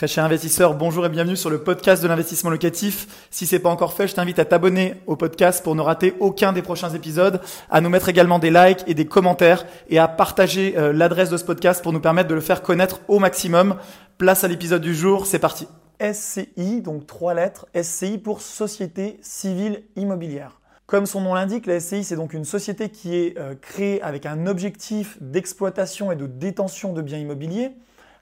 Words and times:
Très 0.00 0.08
cher 0.08 0.24
investisseur, 0.24 0.72
bonjour 0.72 1.04
et 1.04 1.10
bienvenue 1.10 1.36
sur 1.36 1.50
le 1.50 1.62
podcast 1.62 2.02
de 2.02 2.08
l'investissement 2.08 2.48
locatif. 2.48 3.28
Si 3.30 3.46
c'est 3.46 3.58
pas 3.58 3.68
encore 3.68 3.92
fait, 3.92 4.08
je 4.08 4.14
t'invite 4.14 4.38
à 4.38 4.46
t'abonner 4.46 4.94
au 5.06 5.14
podcast 5.14 5.62
pour 5.62 5.74
ne 5.74 5.82
rater 5.82 6.14
aucun 6.20 6.54
des 6.54 6.62
prochains 6.62 6.88
épisodes, 6.94 7.42
à 7.68 7.82
nous 7.82 7.90
mettre 7.90 8.08
également 8.08 8.38
des 8.38 8.50
likes 8.50 8.82
et 8.86 8.94
des 8.94 9.04
commentaires 9.04 9.66
et 9.90 9.98
à 9.98 10.08
partager 10.08 10.72
euh, 10.78 10.94
l'adresse 10.94 11.28
de 11.28 11.36
ce 11.36 11.44
podcast 11.44 11.82
pour 11.82 11.92
nous 11.92 12.00
permettre 12.00 12.30
de 12.30 12.34
le 12.34 12.40
faire 12.40 12.62
connaître 12.62 13.02
au 13.08 13.18
maximum. 13.18 13.76
Place 14.16 14.42
à 14.42 14.48
l'épisode 14.48 14.80
du 14.80 14.94
jour, 14.94 15.26
c'est 15.26 15.38
parti. 15.38 15.68
SCI, 16.00 16.80
donc 16.80 17.06
trois 17.06 17.34
lettres, 17.34 17.66
SCI 17.78 18.16
pour 18.16 18.40
Société 18.40 19.18
Civile 19.20 19.82
Immobilière. 19.96 20.62
Comme 20.86 21.04
son 21.04 21.20
nom 21.20 21.34
l'indique, 21.34 21.66
la 21.66 21.78
SCI, 21.78 22.04
c'est 22.04 22.16
donc 22.16 22.32
une 22.32 22.46
société 22.46 22.88
qui 22.88 23.16
est 23.16 23.38
euh, 23.38 23.54
créée 23.54 24.00
avec 24.00 24.24
un 24.24 24.46
objectif 24.46 25.18
d'exploitation 25.20 26.10
et 26.10 26.16
de 26.16 26.26
détention 26.26 26.94
de 26.94 27.02
biens 27.02 27.18
immobiliers 27.18 27.72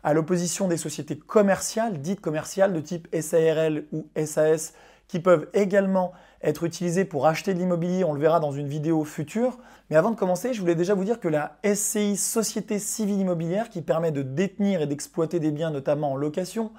à 0.05 0.15
l'opposition 0.15 0.69
des 0.69 0.77
sociétés 0.77 1.19
commerciales, 1.19 2.01
dites 2.01 2.21
commerciales 2.21 2.73
de 2.73 2.81
type 2.81 3.09
SARL 3.21 3.85
ou 3.93 4.07
SAS, 4.25 4.75
qui 5.09 5.21
peuvent 5.21 5.49
également 5.55 6.13
être 6.43 6.65
utilisées 6.65 7.05
pour 7.05 7.27
acheter 7.27 7.55
de 7.55 7.59
l'immobilier, 7.59 8.05
on 8.05 8.13
le 8.13 8.21
verra 8.21 8.41
dans 8.41 8.53
une 8.53 8.69
vidéo 8.69 9.05
future. 9.05 9.59
Mais 9.91 9.97
avant 9.97 10.11
de 10.11 10.17
commencer, 10.17 10.53
je 10.53 10.61
voulais 10.61 10.75
déjà 10.75 10.95
vous 10.95 11.05
dire 11.05 11.19
que 11.19 11.29
la 11.29 11.59
SCI, 11.65 12.17
Société 12.17 12.79
Civile 12.79 13.21
Immobilière, 13.21 13.71
qui 13.71 13.83
permet 13.83 14.13
de 14.13 14.23
détenir 14.23 14.83
et 14.83 14.87
d'exploiter 14.87 15.41
des 15.41 15.51
biens, 15.51 15.71
notamment 15.71 16.13
en 16.13 16.17
location, 16.17 16.73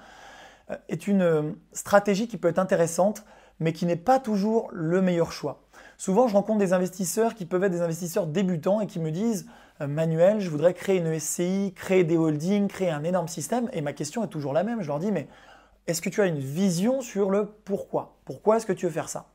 euh, 0.69 0.75
est 0.87 1.07
une 1.07 1.23
euh, 1.23 1.41
stratégie 1.73 2.27
qui 2.27 2.37
peut 2.37 2.47
être 2.47 2.59
intéressante, 2.59 3.25
mais 3.59 3.73
qui 3.73 3.85
n'est 3.85 3.95
pas 3.95 4.19
toujours 4.19 4.69
le 4.71 5.01
meilleur 5.01 5.31
choix. 5.31 5.63
Souvent, 5.97 6.27
je 6.27 6.33
rencontre 6.33 6.59
des 6.59 6.71
investisseurs 6.71 7.35
qui 7.35 7.45
peuvent 7.45 7.63
être 7.63 7.73
des 7.73 7.81
investisseurs 7.81 8.27
débutants 8.27 8.79
et 8.79 8.87
qui 8.87 8.99
me 8.99 9.11
disent 9.11 9.47
Manuel, 9.87 10.41
je 10.41 10.49
voudrais 10.49 10.73
créer 10.73 10.97
une 10.97 11.19
SCI, 11.19 11.73
créer 11.75 12.03
des 12.03 12.17
holdings, 12.17 12.67
créer 12.67 12.89
un 12.89 13.03
énorme 13.03 13.29
système. 13.29 13.69
Et 13.71 13.81
ma 13.81 13.93
question 13.93 14.23
est 14.23 14.27
toujours 14.27 14.53
la 14.53 14.63
même. 14.63 14.81
Je 14.81 14.87
leur 14.87 14.99
dis 14.99 15.11
Mais 15.11 15.27
est-ce 15.87 16.01
que 16.01 16.09
tu 16.09 16.21
as 16.21 16.25
une 16.25 16.39
vision 16.39 17.01
sur 17.01 17.29
le 17.29 17.45
pourquoi? 17.45 18.17
Pourquoi 18.25 18.57
est-ce 18.57 18.65
que 18.65 18.73
tu 18.73 18.85
veux 18.85 18.91
faire 18.91 19.09
ça? 19.09 19.27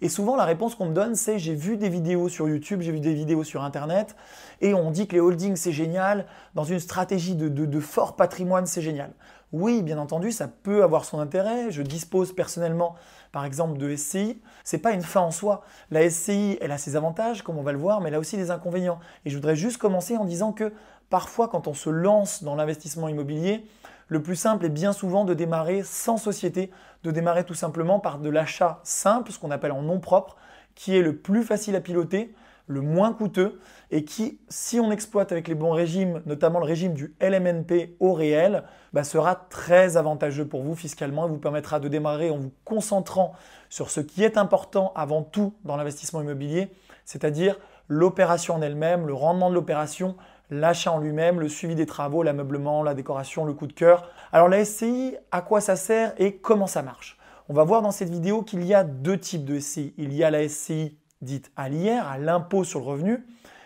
Et 0.00 0.08
souvent, 0.08 0.34
la 0.34 0.44
réponse 0.44 0.74
qu'on 0.74 0.86
me 0.86 0.94
donne, 0.94 1.14
c'est 1.14 1.38
j'ai 1.38 1.54
vu 1.54 1.76
des 1.76 1.88
vidéos 1.88 2.28
sur 2.28 2.48
YouTube, 2.48 2.80
j'ai 2.80 2.90
vu 2.90 2.98
des 2.98 3.14
vidéos 3.14 3.44
sur 3.44 3.62
Internet, 3.62 4.16
et 4.60 4.74
on 4.74 4.90
dit 4.90 5.06
que 5.06 5.12
les 5.12 5.20
holdings, 5.20 5.54
c'est 5.54 5.70
génial, 5.70 6.26
dans 6.56 6.64
une 6.64 6.80
stratégie 6.80 7.36
de, 7.36 7.48
de 7.48 7.80
fort 7.80 8.16
patrimoine, 8.16 8.66
c'est 8.66 8.82
génial. 8.82 9.12
Oui, 9.52 9.82
bien 9.82 9.98
entendu, 9.98 10.32
ça 10.32 10.48
peut 10.48 10.82
avoir 10.82 11.04
son 11.04 11.20
intérêt. 11.20 11.70
Je 11.70 11.82
dispose 11.82 12.34
personnellement 12.34 12.96
par 13.32 13.44
exemple 13.46 13.78
de 13.78 13.96
SCI, 13.96 14.40
c'est 14.62 14.78
pas 14.78 14.92
une 14.92 15.02
fin 15.02 15.22
en 15.22 15.30
soi. 15.30 15.62
La 15.90 16.08
SCI, 16.08 16.58
elle 16.60 16.70
a 16.70 16.78
ses 16.78 16.96
avantages, 16.96 17.42
comme 17.42 17.58
on 17.58 17.62
va 17.62 17.72
le 17.72 17.78
voir, 17.78 18.00
mais 18.00 18.08
elle 18.08 18.14
a 18.14 18.18
aussi 18.18 18.36
des 18.36 18.50
inconvénients. 18.50 19.00
Et 19.24 19.30
je 19.30 19.36
voudrais 19.36 19.56
juste 19.56 19.78
commencer 19.78 20.16
en 20.18 20.26
disant 20.26 20.52
que 20.52 20.72
parfois, 21.08 21.48
quand 21.48 21.66
on 21.66 21.74
se 21.74 21.90
lance 21.90 22.44
dans 22.44 22.54
l'investissement 22.54 23.08
immobilier, 23.08 23.66
le 24.08 24.22
plus 24.22 24.36
simple 24.36 24.66
est 24.66 24.70
bien 24.70 24.92
souvent 24.92 25.24
de 25.24 25.32
démarrer 25.32 25.82
sans 25.82 26.18
société, 26.18 26.70
de 27.02 27.10
démarrer 27.10 27.44
tout 27.44 27.54
simplement 27.54 27.98
par 27.98 28.18
de 28.18 28.28
l'achat 28.28 28.80
simple, 28.82 29.32
ce 29.32 29.38
qu'on 29.38 29.50
appelle 29.50 29.72
en 29.72 29.80
nom 29.80 29.98
propre, 29.98 30.36
qui 30.74 30.94
est 30.96 31.02
le 31.02 31.16
plus 31.16 31.42
facile 31.42 31.74
à 31.76 31.80
piloter, 31.80 32.34
le 32.72 32.80
moins 32.80 33.12
coûteux 33.12 33.60
et 33.90 34.04
qui, 34.04 34.40
si 34.48 34.80
on 34.80 34.90
exploite 34.90 35.30
avec 35.30 35.48
les 35.48 35.54
bons 35.54 35.70
régimes, 35.72 36.22
notamment 36.26 36.58
le 36.58 36.64
régime 36.64 36.94
du 36.94 37.14
LMNP 37.20 37.96
au 38.00 38.12
réel, 38.12 38.64
bah, 38.92 39.04
sera 39.04 39.34
très 39.36 39.96
avantageux 39.96 40.46
pour 40.46 40.62
vous 40.62 40.74
fiscalement 40.74 41.26
et 41.26 41.28
vous 41.28 41.38
permettra 41.38 41.78
de 41.78 41.88
démarrer 41.88 42.30
en 42.30 42.38
vous 42.38 42.52
concentrant 42.64 43.32
sur 43.68 43.90
ce 43.90 44.00
qui 44.00 44.24
est 44.24 44.36
important 44.36 44.92
avant 44.94 45.22
tout 45.22 45.54
dans 45.64 45.76
l'investissement 45.76 46.22
immobilier, 46.22 46.70
c'est-à-dire 47.04 47.58
l'opération 47.88 48.54
en 48.54 48.62
elle-même, 48.62 49.06
le 49.06 49.14
rendement 49.14 49.50
de 49.50 49.54
l'opération, 49.54 50.16
l'achat 50.50 50.92
en 50.92 50.98
lui-même, 50.98 51.40
le 51.40 51.48
suivi 51.48 51.74
des 51.74 51.86
travaux, 51.86 52.22
l'ameublement, 52.22 52.82
la 52.82 52.94
décoration, 52.94 53.44
le 53.44 53.52
coup 53.52 53.66
de 53.66 53.72
cœur. 53.72 54.08
Alors 54.32 54.48
la 54.48 54.64
SCI, 54.64 55.16
à 55.30 55.42
quoi 55.42 55.60
ça 55.60 55.76
sert 55.76 56.14
et 56.18 56.36
comment 56.36 56.66
ça 56.66 56.82
marche? 56.82 57.18
On 57.48 57.54
va 57.54 57.64
voir 57.64 57.82
dans 57.82 57.90
cette 57.90 58.08
vidéo 58.08 58.42
qu'il 58.42 58.64
y 58.64 58.72
a 58.72 58.84
deux 58.84 59.18
types 59.18 59.44
de 59.44 59.58
SCI. 59.58 59.94
Il 59.98 60.14
y 60.14 60.24
a 60.24 60.30
la 60.30 60.48
SCI 60.48 60.96
dite 61.22 61.50
à 61.56 61.68
l'IR, 61.68 62.06
à 62.06 62.18
l'impôt 62.18 62.64
sur 62.64 62.80
le 62.80 62.86
revenu, 62.86 63.24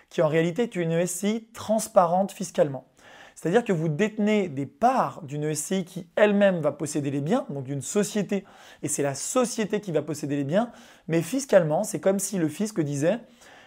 qui 0.09 0.23
en 0.23 0.29
réalité 0.29 0.63
est 0.63 0.77
une 0.77 1.05
SCI 1.07 1.49
transparente 1.53 2.33
fiscalement. 2.33 2.87
C'est-à-dire 3.35 3.65
que 3.65 3.73
vous 3.73 3.89
détenez 3.89 4.49
des 4.49 4.65
parts 4.65 5.21
d'une 5.23 5.55
SCI 5.55 5.85
qui 5.85 6.07
elle-même 6.17 6.61
va 6.61 6.73
posséder 6.73 7.11
les 7.11 7.21
biens, 7.21 7.45
donc 7.51 7.65
d'une 7.65 7.83
société, 7.83 8.47
et 8.83 8.89
c'est 8.89 9.03
la 9.03 9.15
société 9.15 9.81
qui 9.81 9.93
va 9.93 10.01
posséder 10.01 10.37
les 10.37 10.45
biens, 10.45 10.71
mais 11.07 11.21
fiscalement, 11.21 11.85
c'est 11.85 12.01
comme 12.01 12.19
si 12.19 12.39
le 12.39 12.49
fisc 12.49 12.81
disait, 12.81 13.19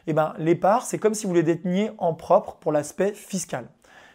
eh 0.07 0.13
ben, 0.13 0.33
les 0.39 0.55
parts, 0.55 0.85
c'est 0.87 0.97
comme 0.97 1.13
si 1.13 1.27
vous 1.27 1.35
les 1.35 1.43
déteniez 1.43 1.91
en 1.99 2.15
propre 2.15 2.55
pour 2.55 2.71
l'aspect 2.71 3.13
fiscal. 3.13 3.67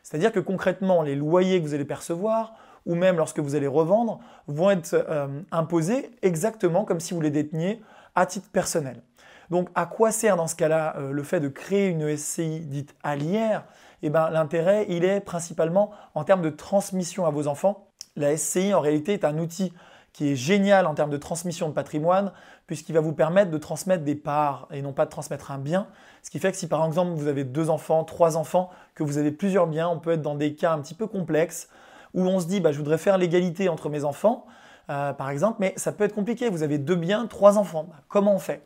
C'est-à-dire 0.02 0.32
que 0.32 0.40
concrètement, 0.40 1.02
les 1.02 1.14
loyers 1.14 1.60
que 1.60 1.66
vous 1.66 1.74
allez 1.74 1.84
percevoir, 1.84 2.54
ou 2.84 2.96
même 2.96 3.16
lorsque 3.16 3.38
vous 3.38 3.54
allez 3.54 3.68
revendre, 3.68 4.18
vont 4.48 4.70
être 4.70 4.92
euh, 4.92 5.40
imposés 5.52 6.10
exactement 6.22 6.84
comme 6.84 6.98
si 6.98 7.14
vous 7.14 7.20
les 7.20 7.30
déteniez 7.30 7.80
à 8.16 8.26
titre 8.26 8.50
personnel. 8.50 9.02
Donc 9.50 9.68
à 9.74 9.86
quoi 9.86 10.12
sert 10.12 10.36
dans 10.36 10.46
ce 10.46 10.54
cas-là 10.56 10.96
euh, 10.98 11.12
le 11.12 11.22
fait 11.22 11.40
de 11.40 11.48
créer 11.48 11.88
une 11.88 12.16
SCI 12.16 12.60
dite 12.60 12.94
allière? 13.02 13.64
Eh 14.02 14.10
bien 14.10 14.30
l'intérêt, 14.30 14.86
il 14.88 15.04
est 15.04 15.20
principalement 15.20 15.90
en 16.14 16.24
termes 16.24 16.42
de 16.42 16.50
transmission 16.50 17.26
à 17.26 17.30
vos 17.30 17.46
enfants. 17.46 17.88
La 18.16 18.36
SCI 18.36 18.74
en 18.74 18.80
réalité 18.80 19.12
est 19.12 19.24
un 19.24 19.38
outil 19.38 19.72
qui 20.12 20.30
est 20.30 20.36
génial 20.36 20.86
en 20.86 20.94
termes 20.94 21.10
de 21.10 21.16
transmission 21.16 21.68
de 21.68 21.74
patrimoine, 21.74 22.32
puisqu'il 22.66 22.92
va 22.92 23.00
vous 23.00 23.12
permettre 23.12 23.50
de 23.50 23.58
transmettre 23.58 24.04
des 24.04 24.14
parts 24.14 24.68
et 24.70 24.80
non 24.80 24.92
pas 24.92 25.06
de 25.06 25.10
transmettre 25.10 25.50
un 25.50 25.58
bien. 25.58 25.88
Ce 26.22 26.30
qui 26.30 26.38
fait 26.38 26.52
que 26.52 26.56
si 26.56 26.68
par 26.68 26.86
exemple 26.86 27.12
vous 27.12 27.26
avez 27.26 27.44
deux 27.44 27.68
enfants, 27.68 28.04
trois 28.04 28.36
enfants, 28.36 28.70
que 28.94 29.02
vous 29.02 29.18
avez 29.18 29.32
plusieurs 29.32 29.66
biens, 29.66 29.88
on 29.88 29.98
peut 29.98 30.12
être 30.12 30.22
dans 30.22 30.36
des 30.36 30.54
cas 30.54 30.72
un 30.72 30.78
petit 30.78 30.94
peu 30.94 31.08
complexes 31.08 31.68
où 32.14 32.22
on 32.22 32.38
se 32.38 32.46
dit 32.46 32.60
bah, 32.60 32.70
je 32.70 32.78
voudrais 32.78 32.98
faire 32.98 33.18
l'égalité 33.18 33.68
entre 33.68 33.90
mes 33.90 34.04
enfants, 34.04 34.46
euh, 34.88 35.12
par 35.12 35.30
exemple, 35.30 35.56
mais 35.58 35.74
ça 35.76 35.90
peut 35.90 36.04
être 36.04 36.14
compliqué. 36.14 36.48
Vous 36.48 36.62
avez 36.62 36.78
deux 36.78 36.94
biens, 36.94 37.26
trois 37.26 37.58
enfants. 37.58 37.86
Bah, 37.88 37.96
comment 38.08 38.34
on 38.34 38.38
fait? 38.38 38.62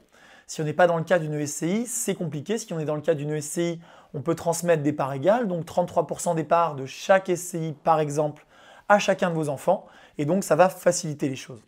Si 0.48 0.62
on 0.62 0.64
n'est 0.64 0.72
pas 0.72 0.86
dans 0.86 0.96
le 0.96 1.04
cas 1.04 1.18
d'une 1.18 1.46
SCI, 1.46 1.86
c'est 1.86 2.14
compliqué. 2.14 2.56
Si 2.56 2.72
on 2.72 2.80
est 2.80 2.86
dans 2.86 2.94
le 2.94 3.02
cas 3.02 3.12
d'une 3.12 3.38
SCI, 3.38 3.80
on 4.14 4.22
peut 4.22 4.34
transmettre 4.34 4.82
des 4.82 4.94
parts 4.94 5.12
égales, 5.12 5.46
donc 5.46 5.66
33% 5.66 6.34
des 6.34 6.42
parts 6.42 6.74
de 6.74 6.86
chaque 6.86 7.30
SCI 7.34 7.74
par 7.84 8.00
exemple 8.00 8.46
à 8.88 8.98
chacun 8.98 9.28
de 9.28 9.34
vos 9.34 9.50
enfants, 9.50 9.84
et 10.16 10.24
donc 10.24 10.42
ça 10.42 10.56
va 10.56 10.70
faciliter 10.70 11.28
les 11.28 11.36
choses. 11.36 11.62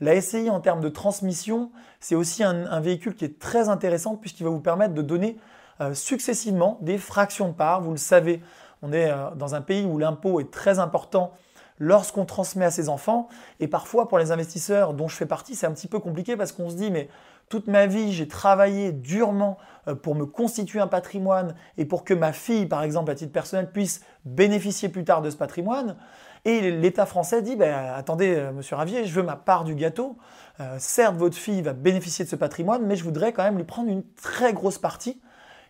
La 0.00 0.18
SCI 0.18 0.48
en 0.48 0.60
termes 0.60 0.80
de 0.80 0.88
transmission, 0.88 1.70
c'est 2.00 2.14
aussi 2.14 2.42
un, 2.42 2.80
véhicule 2.80 3.14
qui 3.14 3.26
est 3.26 3.38
très 3.38 3.68
intéressant 3.68 4.16
puisqu'il 4.16 4.44
va 4.44 4.50
vous 4.50 4.60
permettre 4.60 4.94
de 4.94 5.02
donner 5.02 5.36
euh, 5.82 5.92
successivement 5.92 6.78
des 6.80 6.96
fractions 6.96 7.48
de 7.48 7.52
parts. 7.52 7.82
Vous 7.82 7.90
le 7.90 7.98
savez, 7.98 8.42
on 8.80 8.94
est 8.94 9.10
euh, 9.10 9.30
dans 9.36 9.54
un 9.54 9.60
pays 9.60 9.84
où 9.84 9.98
l'impôt 9.98 10.40
est 10.40 10.50
très 10.50 10.78
important 10.78 11.34
lorsqu'on 11.78 12.24
transmet 12.24 12.64
à 12.64 12.70
ses 12.70 12.88
enfants. 12.88 13.28
Et 13.60 13.68
parfois, 13.68 14.08
pour 14.08 14.18
les 14.18 14.32
investisseurs 14.32 14.94
dont 14.94 15.08
je 15.08 15.16
fais 15.16 15.26
partie, 15.26 15.54
c'est 15.54 15.66
un 15.66 15.72
petit 15.72 15.88
peu 15.88 15.98
compliqué 15.98 16.36
parce 16.36 16.52
qu'on 16.52 16.70
se 16.70 16.76
dit, 16.76 16.90
mais 16.90 17.08
toute 17.48 17.66
ma 17.66 17.86
vie, 17.86 18.12
j'ai 18.12 18.28
travaillé 18.28 18.92
durement 18.92 19.58
euh, 19.88 19.94
pour 19.94 20.14
me 20.14 20.24
constituer 20.24 20.80
un 20.80 20.86
patrimoine 20.86 21.54
et 21.76 21.84
pour 21.84 22.04
que 22.04 22.14
ma 22.14 22.32
fille, 22.32 22.66
par 22.66 22.82
exemple, 22.82 23.10
à 23.10 23.14
titre 23.14 23.32
personnel, 23.32 23.70
puisse 23.70 24.02
bénéficier 24.24 24.88
plus 24.88 25.04
tard 25.04 25.22
de 25.22 25.30
ce 25.30 25.36
patrimoine. 25.36 25.96
Et 26.44 26.70
l'État 26.70 27.06
français 27.06 27.42
dit, 27.42 27.56
ben, 27.56 27.92
attendez, 27.94 28.34
euh, 28.34 28.52
monsieur 28.52 28.76
Ravier, 28.76 29.04
je 29.04 29.12
veux 29.12 29.22
ma 29.22 29.36
part 29.36 29.64
du 29.64 29.74
gâteau. 29.74 30.16
Euh, 30.60 30.76
certes, 30.78 31.16
votre 31.16 31.36
fille 31.36 31.62
va 31.62 31.72
bénéficier 31.72 32.24
de 32.24 32.30
ce 32.30 32.36
patrimoine, 32.36 32.86
mais 32.86 32.96
je 32.96 33.04
voudrais 33.04 33.32
quand 33.32 33.44
même 33.44 33.56
lui 33.56 33.64
prendre 33.64 33.90
une 33.90 34.02
très 34.14 34.52
grosse 34.52 34.78
partie. 34.78 35.20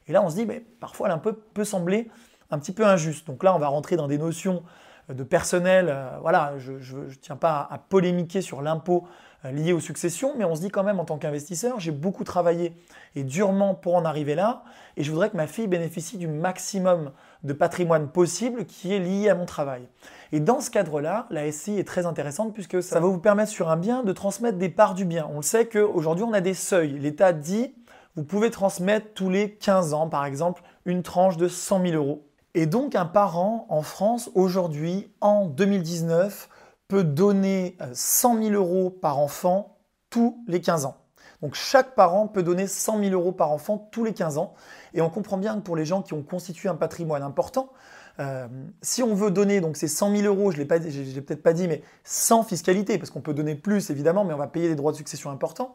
Et 0.08 0.12
là, 0.12 0.22
on 0.22 0.30
se 0.30 0.36
dit, 0.36 0.46
ben, 0.46 0.62
parfois, 0.80 1.08
l'impôt 1.08 1.32
peut 1.32 1.64
sembler 1.64 2.10
un 2.50 2.58
petit 2.58 2.72
peu 2.72 2.86
injuste. 2.86 3.26
Donc 3.26 3.42
là, 3.42 3.54
on 3.54 3.58
va 3.58 3.68
rentrer 3.68 3.96
dans 3.96 4.08
des 4.08 4.18
notions 4.18 4.62
de 5.08 5.22
personnel. 5.22 5.94
voilà, 6.20 6.54
je 6.58 6.96
ne 6.96 7.14
tiens 7.20 7.36
pas 7.36 7.66
à 7.70 7.78
polémiquer 7.78 8.40
sur 8.40 8.62
l'impôt 8.62 9.06
euh, 9.44 9.50
liées 9.50 9.72
aux 9.72 9.80
successions, 9.80 10.34
mais 10.36 10.44
on 10.44 10.54
se 10.54 10.60
dit 10.60 10.70
quand 10.70 10.84
même 10.84 11.00
en 11.00 11.04
tant 11.04 11.18
qu'investisseur, 11.18 11.80
j'ai 11.80 11.90
beaucoup 11.90 12.22
travaillé 12.22 12.72
et 13.16 13.24
durement 13.24 13.74
pour 13.74 13.96
en 13.96 14.04
arriver 14.04 14.36
là, 14.36 14.62
et 14.96 15.02
je 15.02 15.10
voudrais 15.10 15.30
que 15.30 15.36
ma 15.36 15.48
fille 15.48 15.66
bénéficie 15.66 16.16
du 16.16 16.28
maximum 16.28 17.10
de 17.42 17.52
patrimoine 17.52 18.08
possible 18.08 18.66
qui 18.66 18.94
est 18.94 19.00
lié 19.00 19.30
à 19.30 19.34
mon 19.34 19.44
travail. 19.44 19.88
Et 20.30 20.38
dans 20.38 20.60
ce 20.60 20.70
cadre-là, 20.70 21.26
la 21.30 21.50
SCI 21.50 21.78
est 21.78 21.86
très 21.86 22.06
intéressante 22.06 22.54
puisque 22.54 22.82
ça 22.82 23.00
va 23.00 23.06
vous 23.08 23.18
permettre 23.18 23.50
sur 23.50 23.68
un 23.68 23.76
bien 23.76 24.04
de 24.04 24.12
transmettre 24.12 24.58
des 24.58 24.68
parts 24.68 24.94
du 24.94 25.04
bien. 25.04 25.28
On 25.32 25.36
le 25.36 25.42
sait 25.42 25.66
qu'aujourd'hui, 25.66 26.24
on 26.24 26.32
a 26.32 26.40
des 26.40 26.54
seuils. 26.54 26.98
L'État 26.98 27.32
dit, 27.32 27.74
vous 28.14 28.24
pouvez 28.24 28.50
transmettre 28.50 29.12
tous 29.14 29.28
les 29.28 29.54
15 29.54 29.92
ans, 29.92 30.08
par 30.08 30.24
exemple, 30.24 30.62
une 30.84 31.02
tranche 31.02 31.36
de 31.36 31.48
100 31.48 31.82
000 31.86 31.94
euros. 31.96 32.28
Et 32.54 32.66
donc, 32.66 32.94
un 32.94 33.06
parent 33.06 33.66
en 33.70 33.82
France, 33.82 34.30
aujourd'hui, 34.34 35.12
en 35.20 35.46
2019, 35.46 36.48
peut 36.88 37.04
donner 37.04 37.78
100 37.92 38.36
euh, 38.36 38.42
000 38.50 38.54
euros 38.54 38.90
par 38.90 39.18
enfant 39.18 39.78
tous 40.10 40.44
les 40.46 40.60
15 40.60 40.84
ans. 40.84 40.96
Donc 41.40 41.54
chaque 41.54 41.94
parent 41.94 42.28
peut 42.28 42.42
donner 42.42 42.68
100 42.68 43.00
000 43.00 43.12
euros 43.12 43.32
par 43.32 43.50
enfant 43.50 43.88
tous 43.90 44.04
les 44.04 44.12
15 44.12 44.38
ans. 44.38 44.54
Et 44.94 45.00
on 45.00 45.10
comprend 45.10 45.36
bien 45.36 45.56
que 45.56 45.60
pour 45.60 45.74
les 45.74 45.84
gens 45.84 46.02
qui 46.02 46.14
ont 46.14 46.22
constitué 46.22 46.68
un 46.68 46.76
patrimoine 46.76 47.22
important, 47.22 47.72
euh, 48.20 48.46
si 48.80 49.02
on 49.02 49.14
veut 49.14 49.30
donner 49.30 49.60
donc 49.60 49.76
ces 49.76 49.88
100 49.88 50.16
000 50.16 50.22
euros, 50.32 50.52
je 50.52 50.58
ne 50.58 50.62
l'ai 50.62 50.66
peut-être 50.66 51.42
pas 51.42 51.52
dit, 51.52 51.66
mais 51.66 51.82
sans 52.04 52.44
fiscalité, 52.44 52.98
parce 52.98 53.10
qu'on 53.10 53.22
peut 53.22 53.34
donner 53.34 53.54
plus 53.54 53.90
évidemment, 53.90 54.24
mais 54.24 54.34
on 54.34 54.38
va 54.38 54.46
payer 54.46 54.68
des 54.68 54.74
droits 54.74 54.92
de 54.92 54.96
succession 54.96 55.30
importants, 55.30 55.74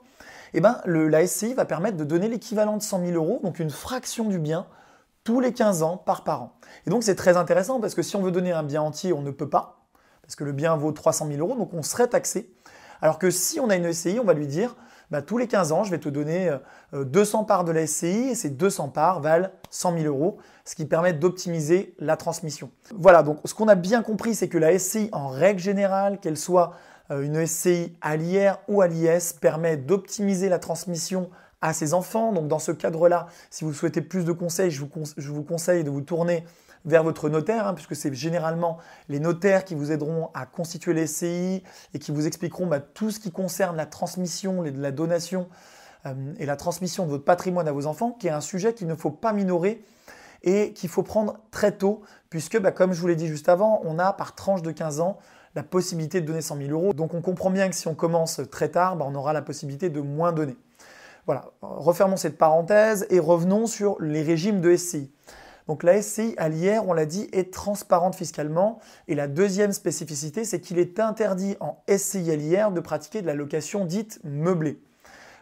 et 0.54 0.60
eh 0.60 0.62
ben, 0.62 0.80
le, 0.86 1.10
la 1.10 1.28
SCI 1.28 1.56
va 1.56 1.66
permettre 1.66 1.98
de 1.98 2.06
donner 2.06 2.30
l'équivalent 2.30 2.78
de 2.78 2.82
100 2.82 3.06
000 3.06 3.12
euros, 3.14 3.42
donc 3.44 3.60
une 3.60 3.72
fraction 3.72 4.30
du 4.30 4.40
bien, 4.40 4.68
tous 5.28 5.42
les 5.42 5.52
15 5.52 5.84
ans 5.84 5.98
par 5.98 6.24
parent. 6.24 6.54
Et 6.86 6.90
donc 6.90 7.04
c'est 7.04 7.16
très 7.16 7.36
intéressant 7.36 7.82
parce 7.82 7.96
que 7.96 8.02
si 8.02 8.16
on 8.16 8.22
veut 8.22 8.32
donner 8.32 8.54
un 8.54 8.64
bien 8.64 8.82
entier, 8.82 9.12
on 9.12 9.22
ne 9.22 9.32
peut 9.32 9.50
pas 9.50 9.84
parce 10.22 10.38
que 10.38 10.46
le 10.46 10.54
bien 10.54 10.78
vaut 10.78 10.94
300 10.94 11.28
000 11.28 11.40
euros, 11.40 11.58
donc 11.60 11.74
on 11.74 11.84
serait 11.84 12.08
taxé. 12.08 12.50
Alors 13.02 13.20
que 13.20 13.30
si 13.30 13.60
on 13.60 13.70
a 13.70 13.76
une 13.76 13.92
SCI, 13.92 14.22
on 14.22 14.24
va 14.24 14.34
lui 14.34 14.48
dire, 14.48 14.78
bah, 15.12 15.22
tous 15.22 15.38
les 15.38 15.48
15 15.48 15.74
ans, 15.74 15.84
je 15.84 15.92
vais 15.92 16.00
te 16.00 16.08
donner 16.08 16.56
200 16.94 17.44
parts 17.44 17.66
de 17.66 17.74
la 17.74 17.86
SCI 17.86 18.30
et 18.30 18.36
ces 18.36 18.50
200 18.50 18.88
parts 18.88 19.20
valent 19.20 19.50
100 19.70 20.00
000 20.00 20.06
euros, 20.06 20.38
ce 20.64 20.76
qui 20.76 20.86
permet 20.86 21.12
d'optimiser 21.12 21.94
la 22.00 22.16
transmission. 22.16 22.72
Voilà, 22.96 23.22
donc 23.22 23.40
ce 23.44 23.54
qu'on 23.54 23.68
a 23.68 23.76
bien 23.76 24.04
compris, 24.04 24.34
c'est 24.34 24.48
que 24.48 24.58
la 24.58 24.80
SCI, 24.80 25.10
en 25.12 25.28
règle 25.28 25.60
générale, 25.60 26.22
qu'elle 26.22 26.38
soit 26.38 26.72
une 27.10 27.46
SCI 27.46 27.98
à 28.00 28.16
l'IR 28.16 28.60
ou 28.70 28.82
à 28.82 28.88
l'IS, 28.88 29.34
permet 29.34 29.76
d'optimiser 29.76 30.48
la 30.48 30.60
transmission 30.60 31.30
à 31.62 31.74
ses 31.74 31.94
enfants. 31.94 32.32
Donc 32.34 32.48
dans 32.48 32.60
ce 32.60 32.72
cadre-là, 32.72 33.28
si 33.50 33.66
vous 33.66 33.74
souhaitez 33.74 34.02
plus 34.02 34.26
de 34.26 34.32
conseils, 34.32 34.72
je 34.72 34.82
vous, 34.82 35.44
conseille 35.44 35.84
de 35.84 35.90
vous 35.90 36.02
tourner 36.02 36.44
vers 36.86 37.04
votre 37.04 37.30
notaire, 37.30 37.68
hein, 37.68 37.74
puisque 37.74 37.96
c'est 37.96 38.14
généralement 38.14 38.78
les 39.10 39.20
notaires 39.20 39.66
qui 39.66 39.76
vous 39.76 39.92
aideront 39.92 40.30
à 40.34 40.46
constituer 40.46 40.94
les 40.94 41.08
SCI 41.08 41.64
et 41.94 42.00
qui 42.00 42.12
vous 42.12 42.28
expliqueront 42.28 42.68
bah, 42.68 42.80
tout 42.80 43.12
ce 43.12 43.20
qui 43.20 43.32
concerne 43.32 43.76
la 43.76 43.86
transmission, 43.86 44.62
la 44.62 44.92
donation 44.92 45.50
euh, 46.06 46.34
et 46.38 46.46
la 46.46 46.56
transmission 46.56 47.06
de 47.06 47.10
votre 47.10 47.26
patrimoine 47.26 47.68
à 47.68 47.72
vos 47.72 47.88
enfants, 47.88 48.12
qui 48.12 48.28
est 48.28 48.32
un 48.32 48.42
sujet 48.42 48.74
qu'il 48.74 48.88
ne 48.88 48.96
faut 48.96 49.12
pas 49.12 49.34
minorer 49.34 49.84
et 50.44 50.72
qu'il 50.74 50.90
faut 50.90 51.04
prendre 51.04 51.40
très 51.52 51.74
tôt, 51.74 52.04
puisque 52.30 52.60
bah, 52.60 52.72
comme 52.72 52.94
je 52.94 53.02
vous 53.02 53.08
l'ai 53.08 53.16
dit 53.16 53.28
juste 53.28 53.50
avant, 53.50 53.82
on 53.84 54.00
a 54.00 54.14
par 54.14 54.36
tranche 54.36 54.62
de 54.62 54.72
15 54.72 55.02
ans 55.02 55.18
la 55.56 55.64
possibilité 55.64 56.22
de 56.22 56.28
donner 56.28 56.42
100 56.42 56.58
000 56.58 56.70
euros. 56.70 56.94
Donc 56.94 57.16
on 57.16 57.22
comprend 57.22 57.50
bien 57.50 57.68
que 57.68 57.76
si 57.76 57.88
on 57.88 57.96
commence 57.96 58.42
très 58.52 58.70
tard, 58.70 58.96
bah, 58.96 59.06
on 59.08 59.16
aura 59.16 59.34
la 59.34 59.42
possibilité 59.42 59.90
de 59.90 60.00
moins 60.00 60.32
donner. 60.32 60.56
Voilà, 61.28 61.52
refermons 61.62 62.16
cette 62.16 62.38
parenthèse 62.38 63.06
et 63.10 63.20
revenons 63.20 63.68
sur 63.68 64.02
les 64.02 64.24
régimes 64.24 64.62
de 64.62 64.74
SCI. 64.76 65.12
Donc 65.68 65.84
la 65.84 66.02
SCI 66.02 66.34
à 66.38 66.48
l'IR, 66.48 66.88
on 66.88 66.94
l'a 66.94 67.06
dit, 67.06 67.28
est 67.34 67.54
transparente 67.54 68.16
fiscalement. 68.16 68.80
Et 69.10 69.16
la 69.16 69.28
deuxième 69.28 69.74
spécificité, 69.74 70.46
c'est 70.46 70.62
qu'il 70.62 70.80
est 70.80 71.02
interdit 71.02 71.58
en 71.60 71.84
SCI 71.94 72.32
à 72.32 72.38
l'IR 72.38 72.72
de 72.72 72.80
pratiquer 72.80 73.22
de 73.22 73.28
la 73.28 73.34
location 73.34 73.84
dite 73.84 74.22
meublée. 74.24 74.82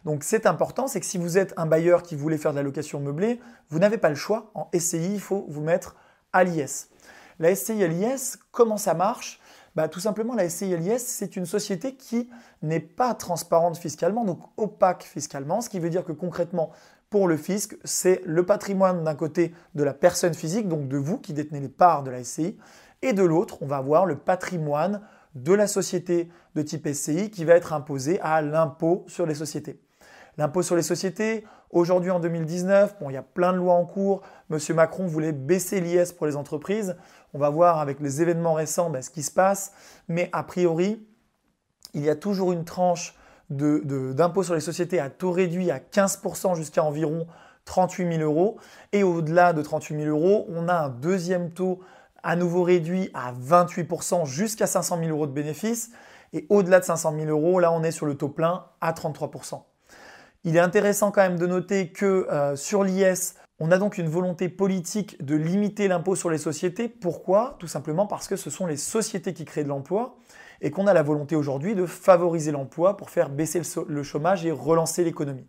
Donc 0.05 0.23
c'est 0.23 0.47
important, 0.47 0.87
c'est 0.87 0.99
que 0.99 1.05
si 1.05 1.19
vous 1.19 1.37
êtes 1.37 1.53
un 1.55 1.67
bailleur 1.67 2.01
qui 2.01 2.15
voulait 2.15 2.39
faire 2.39 2.51
de 2.51 2.57
la 2.57 2.63
location 2.63 2.99
meublée, 2.99 3.39
vous 3.69 3.77
n'avez 3.77 3.99
pas 3.99 4.09
le 4.09 4.15
choix. 4.15 4.49
En 4.55 4.67
SCI, 4.75 5.13
il 5.13 5.21
faut 5.21 5.45
vous 5.49 5.61
mettre 5.61 5.95
à 6.33 6.43
l'IS. 6.43 6.89
La 7.37 7.53
SCI 7.55 7.83
à 7.83 7.87
l'IS, 7.87 8.39
comment 8.51 8.77
ça 8.77 8.95
marche? 8.95 9.39
Bah, 9.75 9.87
Tout 9.87 9.99
simplement, 9.99 10.33
la 10.33 10.49
SCI 10.49 10.75
c'est 10.97 11.35
une 11.35 11.45
société 11.45 11.95
qui 11.95 12.29
n'est 12.61 12.79
pas 12.79 13.13
transparente 13.13 13.77
fiscalement, 13.77 14.25
donc 14.25 14.39
opaque 14.57 15.03
fiscalement, 15.03 15.61
ce 15.61 15.69
qui 15.69 15.79
veut 15.79 15.89
dire 15.89 16.03
que 16.03 16.11
concrètement, 16.11 16.71
pour 17.09 17.27
le 17.27 17.37
fisc, 17.37 17.77
c'est 17.83 18.21
le 18.25 18.45
patrimoine 18.45 19.03
d'un 19.03 19.15
côté 19.15 19.53
de 19.75 19.83
la 19.83 19.93
personne 19.93 20.33
physique, 20.33 20.67
donc 20.67 20.87
de 20.87 20.97
vous 20.97 21.17
qui 21.17 21.33
détenez 21.33 21.59
les 21.59 21.69
parts 21.69 22.03
de 22.03 22.11
la 22.11 22.23
SCI, 22.23 22.57
et 23.01 23.13
de 23.13 23.23
l'autre, 23.23 23.59
on 23.61 23.67
va 23.67 23.77
avoir 23.77 24.05
le 24.05 24.17
patrimoine 24.17 25.01
de 25.35 25.53
la 25.53 25.67
société 25.67 26.29
de 26.55 26.61
type 26.61 26.87
SCI 26.87 27.29
qui 27.29 27.45
va 27.45 27.53
être 27.53 27.73
imposé 27.73 28.19
à 28.21 28.41
l'impôt 28.41 29.05
sur 29.07 29.25
les 29.25 29.35
sociétés. 29.35 29.79
L'impôt 30.37 30.61
sur 30.61 30.75
les 30.75 30.81
sociétés, 30.81 31.45
aujourd'hui 31.71 32.11
en 32.11 32.19
2019, 32.19 32.97
bon, 32.99 33.09
il 33.09 33.13
y 33.13 33.17
a 33.17 33.21
plein 33.21 33.53
de 33.53 33.57
lois 33.57 33.75
en 33.75 33.85
cours. 33.85 34.21
Monsieur 34.49 34.73
Macron 34.73 35.07
voulait 35.07 35.31
baisser 35.31 35.79
l'IS 35.79 36.11
pour 36.11 36.27
les 36.27 36.35
entreprises. 36.35 36.97
On 37.33 37.39
va 37.39 37.49
voir 37.49 37.79
avec 37.79 37.99
les 38.01 38.21
événements 38.21 38.53
récents 38.53 38.89
ben, 38.89 39.01
ce 39.01 39.09
qui 39.09 39.23
se 39.23 39.31
passe. 39.31 39.71
Mais 40.09 40.29
a 40.33 40.43
priori, 40.43 41.07
il 41.93 42.03
y 42.03 42.09
a 42.09 42.15
toujours 42.15 42.51
une 42.51 42.65
tranche 42.65 43.15
d'impôt 43.49 44.43
sur 44.43 44.55
les 44.55 44.59
sociétés 44.59 44.99
à 44.99 45.09
taux 45.09 45.31
réduit 45.31 45.71
à 45.71 45.79
15% 45.79 46.55
jusqu'à 46.55 46.83
environ 46.83 47.27
38 47.63 48.17
000 48.17 48.23
euros. 48.23 48.57
Et 48.91 49.03
au-delà 49.03 49.53
de 49.53 49.61
38 49.61 50.03
000 50.03 50.09
euros, 50.09 50.45
on 50.49 50.67
a 50.67 50.73
un 50.73 50.89
deuxième 50.89 51.51
taux 51.51 51.79
à 52.23 52.35
nouveau 52.35 52.63
réduit 52.63 53.09
à 53.13 53.31
28% 53.31 54.25
jusqu'à 54.25 54.67
500 54.67 54.97
000 54.99 55.11
euros 55.11 55.27
de 55.27 55.31
bénéfices. 55.31 55.91
Et 56.33 56.45
au-delà 56.49 56.81
de 56.81 56.85
500 56.85 57.13
000 57.17 57.27
euros, 57.27 57.59
là, 57.59 57.71
on 57.71 57.83
est 57.83 57.91
sur 57.91 58.05
le 58.05 58.15
taux 58.15 58.29
plein 58.29 58.65
à 58.81 58.91
33%. 58.91 59.61
Il 60.45 60.55
est 60.55 60.59
intéressant 60.59 61.11
quand 61.11 61.23
même 61.23 61.39
de 61.39 61.47
noter 61.47 61.89
que 61.89 62.27
euh, 62.31 62.55
sur 62.55 62.83
l'IS, 62.83 63.33
on 63.59 63.71
a 63.71 63.79
donc 63.79 63.97
une 63.97 64.07
volonté 64.07 64.47
politique 64.47 65.25
de 65.25 65.35
limiter 65.35 65.87
l'impôt 65.87 66.15
sur 66.15 66.29
les 66.29 66.37
sociétés. 66.37 66.87
Pourquoi? 66.87 67.55
Tout 67.57 67.67
simplement 67.67 68.05
parce 68.05 68.27
que 68.27 68.35
ce 68.35 68.51
sont 68.51 68.67
les 68.67 68.77
sociétés 68.77 69.33
qui 69.33 69.43
créent 69.43 69.63
de 69.63 69.69
l'emploi 69.69 70.17
et 70.61 70.69
qu'on 70.69 70.85
a 70.85 70.93
la 70.93 71.01
volonté 71.01 71.35
aujourd'hui 71.35 71.73
de 71.73 71.87
favoriser 71.87 72.51
l'emploi 72.51 72.95
pour 72.95 73.09
faire 73.09 73.29
baisser 73.29 73.59
le 73.87 74.03
chômage 74.03 74.45
et 74.45 74.51
relancer 74.51 75.03
l'économie. 75.03 75.47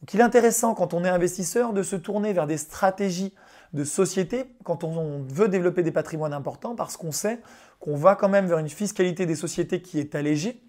Donc 0.00 0.14
il 0.14 0.20
est 0.20 0.22
intéressant 0.22 0.74
quand 0.74 0.94
on 0.94 1.04
est 1.04 1.08
investisseur 1.08 1.72
de 1.72 1.82
se 1.82 1.96
tourner 1.96 2.32
vers 2.32 2.46
des 2.46 2.58
stratégies 2.58 3.34
de 3.72 3.82
société 3.82 4.44
quand 4.62 4.84
on 4.84 5.24
veut 5.28 5.48
développer 5.48 5.82
des 5.82 5.90
patrimoines 5.90 6.32
importants 6.32 6.76
parce 6.76 6.96
qu'on 6.96 7.10
sait 7.12 7.40
qu'on 7.80 7.96
va 7.96 8.14
quand 8.14 8.28
même 8.28 8.46
vers 8.46 8.58
une 8.58 8.68
fiscalité 8.68 9.26
des 9.26 9.34
sociétés 9.34 9.82
qui 9.82 9.98
est 9.98 10.14
allégée 10.14 10.62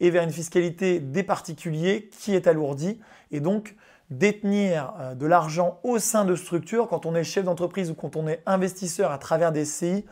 et 0.00 0.10
vers 0.10 0.22
une 0.22 0.32
fiscalité 0.32 1.00
des 1.00 1.22
particuliers 1.22 2.10
qui 2.18 2.34
est 2.34 2.46
alourdie. 2.46 3.00
Et 3.30 3.40
donc, 3.40 3.76
détenir 4.10 4.94
euh, 5.00 5.14
de 5.14 5.26
l'argent 5.26 5.80
au 5.82 5.98
sein 5.98 6.24
de 6.24 6.34
structures, 6.34 6.88
quand 6.88 7.06
on 7.06 7.14
est 7.14 7.24
chef 7.24 7.44
d'entreprise 7.44 7.90
ou 7.90 7.94
quand 7.94 8.16
on 8.16 8.28
est 8.28 8.42
investisseur 8.46 9.10
à 9.10 9.18
travers 9.18 9.52
des 9.52 9.64
CI, 9.64 10.04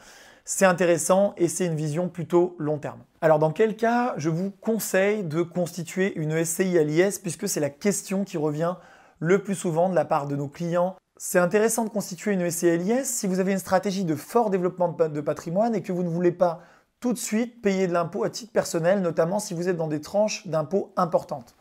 c'est 0.44 0.66
intéressant 0.66 1.32
et 1.36 1.48
c'est 1.48 1.66
une 1.66 1.76
vision 1.76 2.08
plutôt 2.08 2.54
long 2.58 2.78
terme. 2.78 3.00
Alors 3.22 3.38
dans 3.38 3.50
quel 3.50 3.76
cas 3.76 4.14
je 4.18 4.28
vous 4.28 4.50
conseille 4.50 5.24
de 5.24 5.42
constituer 5.42 6.12
une 6.16 6.44
SCI 6.44 6.78
à 6.78 6.84
l'IS 6.84 7.18
puisque 7.18 7.48
c'est 7.48 7.60
la 7.60 7.70
question 7.70 8.24
qui 8.24 8.36
revient 8.36 8.74
le 9.20 9.42
plus 9.42 9.54
souvent 9.54 9.88
de 9.88 9.94
la 9.94 10.04
part 10.04 10.26
de 10.26 10.36
nos 10.36 10.48
clients. 10.48 10.96
C'est 11.16 11.38
intéressant 11.38 11.84
de 11.84 11.88
constituer 11.88 12.32
une 12.32 12.50
SCI 12.50 12.68
à 12.68 12.76
l'IS 12.76 13.04
si 13.04 13.26
vous 13.26 13.40
avez 13.40 13.52
une 13.52 13.58
stratégie 13.58 14.04
de 14.04 14.14
fort 14.14 14.50
développement 14.50 14.88
de 14.88 15.20
patrimoine 15.22 15.74
et 15.74 15.80
que 15.80 15.92
vous 15.92 16.02
ne 16.02 16.10
voulez 16.10 16.32
pas 16.32 16.60
tout 17.04 17.12
de 17.12 17.18
suite 17.18 17.60
payer 17.60 17.86
de 17.86 17.92
l'impôt 17.92 18.24
à 18.24 18.30
titre 18.30 18.50
personnel, 18.50 19.02
notamment 19.02 19.38
si 19.38 19.52
vous 19.52 19.68
êtes 19.68 19.76
dans 19.76 19.88
des 19.88 20.00
tranches 20.00 20.46
d'impôt 20.46 20.90
importantes. 20.96 21.54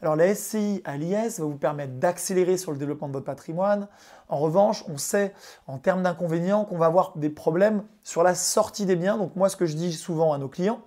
Alors 0.00 0.14
la 0.14 0.32
SCI 0.32 0.82
à 0.84 0.96
l'IS 0.96 1.40
va 1.40 1.46
vous 1.46 1.56
permettre 1.56 1.94
d'accélérer 1.94 2.56
sur 2.56 2.70
le 2.70 2.78
développement 2.78 3.08
de 3.08 3.12
votre 3.12 3.24
patrimoine. 3.24 3.88
En 4.28 4.38
revanche, 4.38 4.84
on 4.86 4.96
sait 4.96 5.34
en 5.66 5.78
termes 5.78 6.04
d'inconvénients 6.04 6.64
qu'on 6.64 6.78
va 6.78 6.86
avoir 6.86 7.18
des 7.18 7.28
problèmes 7.28 7.82
sur 8.04 8.22
la 8.22 8.36
sortie 8.36 8.86
des 8.86 8.94
biens. 8.94 9.18
Donc 9.18 9.34
moi, 9.34 9.48
ce 9.48 9.56
que 9.56 9.66
je 9.66 9.74
dis 9.74 9.92
souvent 9.92 10.32
à 10.32 10.38
nos 10.38 10.46
clients, 10.46 10.80